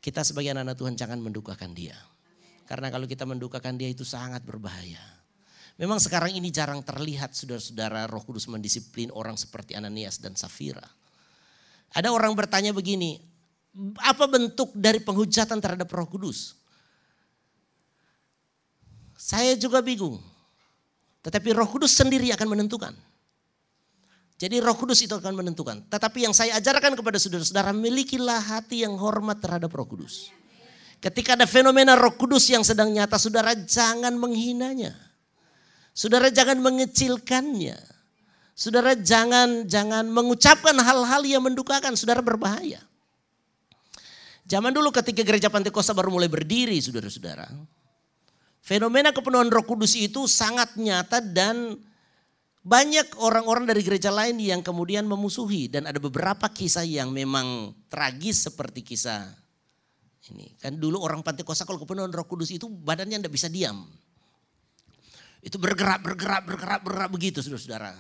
[0.03, 1.94] kita sebagai anak-anak Tuhan jangan mendukakan dia.
[2.66, 4.98] Karena kalau kita mendukakan dia itu sangat berbahaya.
[5.78, 10.84] Memang sekarang ini jarang terlihat saudara-saudara roh kudus mendisiplin orang seperti Ananias dan Safira.
[11.94, 13.22] Ada orang bertanya begini,
[14.03, 16.59] apa bentuk dari penghujatan terhadap roh kudus?
[19.14, 20.18] Saya juga bingung.
[21.22, 22.92] Tetapi roh kudus sendiri akan menentukan.
[24.43, 25.86] Jadi roh kudus itu akan menentukan.
[25.86, 30.34] Tetapi yang saya ajarkan kepada saudara-saudara, milikilah hati yang hormat terhadap roh kudus.
[30.99, 34.99] Ketika ada fenomena roh kudus yang sedang nyata, saudara jangan menghinanya.
[35.95, 37.78] Saudara jangan mengecilkannya.
[38.59, 42.82] Saudara jangan jangan mengucapkan hal-hal yang mendukakan, saudara berbahaya.
[44.43, 47.47] Zaman dulu ketika gereja Pantekosta baru mulai berdiri, saudara-saudara.
[48.59, 51.78] Fenomena kepenuhan roh kudus itu sangat nyata dan
[52.62, 58.46] banyak orang-orang dari gereja lain yang kemudian memusuhi dan ada beberapa kisah yang memang tragis
[58.46, 59.26] seperti kisah
[60.30, 60.54] ini.
[60.62, 63.82] Kan dulu orang Pantekosta kalau kepenuhan Roh Kudus itu badannya tidak bisa diam.
[65.42, 67.98] Itu bergerak, bergerak, bergerak, bergerak begitu saudara-saudara.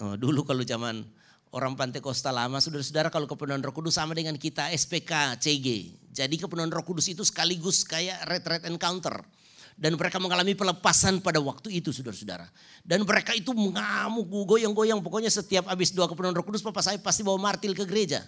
[0.00, 1.04] Oh, dulu kalau zaman
[1.52, 6.00] orang Pantekosta lama, saudara-saudara kalau kepenuhan Roh Kudus sama dengan kita SPK, CG.
[6.16, 9.20] Jadi kepenuhan Roh Kudus itu sekaligus kayak red-red encounter
[9.74, 12.46] dan mereka mengalami pelepasan pada waktu itu saudara-saudara.
[12.86, 15.02] Dan mereka itu mengamuk, goyang-goyang.
[15.02, 18.22] Pokoknya setiap habis doa kepenuhan roh kudus, papa saya pasti bawa martil ke gereja.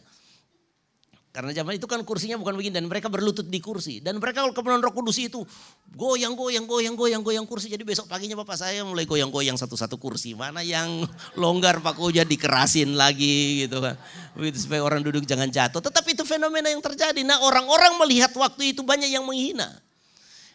[1.31, 4.01] Karena zaman itu kan kursinya bukan begini dan mereka berlutut di kursi.
[4.01, 5.45] Dan mereka kalau kepenuhan roh kudus itu
[5.93, 7.69] goyang, goyang, goyang, goyang, goyang kursi.
[7.69, 10.33] Jadi besok paginya bapak saya mulai goyang-goyang satu-satu kursi.
[10.33, 11.05] Mana yang
[11.37, 14.01] longgar Pak Koja dikerasin lagi gitu kan.
[14.33, 15.85] Begitu supaya orang duduk jangan jatuh.
[15.85, 17.21] Tetapi itu fenomena yang terjadi.
[17.21, 19.86] Nah orang-orang melihat waktu itu banyak yang menghina.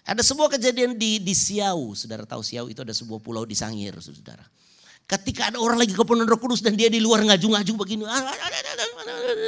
[0.01, 1.93] Ada sebuah kejadian di, di Siau.
[1.93, 4.41] Saudara tahu Siau itu ada sebuah pulau di Sangir, saudara.
[5.05, 8.03] Ketika ada orang lagi kepenuhan roh kudus dan dia di luar ngaju-ngaju begini.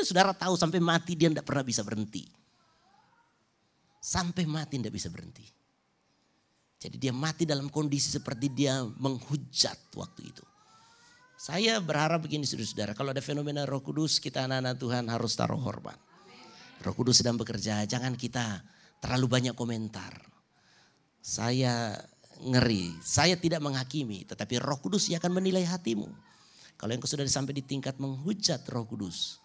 [0.03, 2.27] Saudara tahu sampai mati dia tidak pernah bisa berhenti.
[4.03, 5.47] Sampai mati tidak bisa berhenti.
[6.83, 10.43] Jadi dia mati dalam kondisi seperti dia menghujat waktu itu.
[11.39, 12.91] Saya berharap begini saudara-saudara.
[12.91, 15.95] Kalau ada fenomena roh kudus kita anak-anak Tuhan harus taruh hormat.
[16.83, 17.87] Roh kudus sedang bekerja.
[17.87, 18.59] Jangan kita
[18.99, 20.32] terlalu banyak komentar
[21.23, 21.95] saya
[22.43, 22.91] ngeri.
[22.99, 26.11] Saya tidak menghakimi, tetapi Roh Kudus yang akan menilai hatimu.
[26.75, 29.39] Kalau engkau sudah sampai di tingkat menghujat Roh Kudus,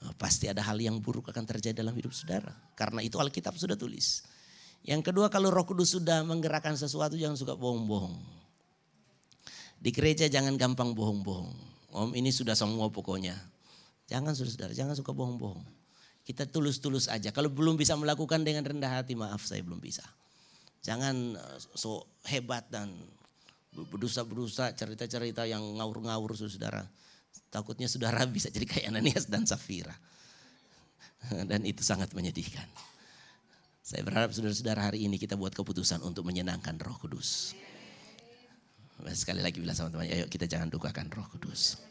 [0.00, 2.56] eh, pasti ada hal yang buruk akan terjadi dalam hidup saudara.
[2.72, 4.24] Karena itu Alkitab sudah tulis.
[4.88, 8.16] Yang kedua, kalau Roh Kudus sudah menggerakkan sesuatu, jangan suka bohong-bohong.
[9.78, 11.52] Di gereja jangan gampang bohong-bohong.
[11.92, 13.36] Om ini sudah semua pokoknya.
[14.08, 15.60] Jangan saudara, jangan suka bohong-bohong.
[16.24, 17.28] Kita tulus-tulus aja.
[17.32, 20.04] Kalau belum bisa melakukan dengan rendah hati, maaf saya belum bisa.
[20.88, 22.88] Jangan eh, so hebat dan
[23.76, 26.88] berdosa-berdosa cerita-cerita yang ngawur-ngawur saudara.
[27.52, 29.92] Takutnya saudara bisa jadi kayak Ananias dan Safira.
[31.50, 32.64] Dan itu sangat menyedihkan.
[33.82, 37.58] Saya berharap saudara-saudara hari ini kita buat keputusan untuk menyenangkan roh kudus.
[39.16, 41.87] Sekali lagi bilang sama teman, ayo kita jangan dukakan roh kudus.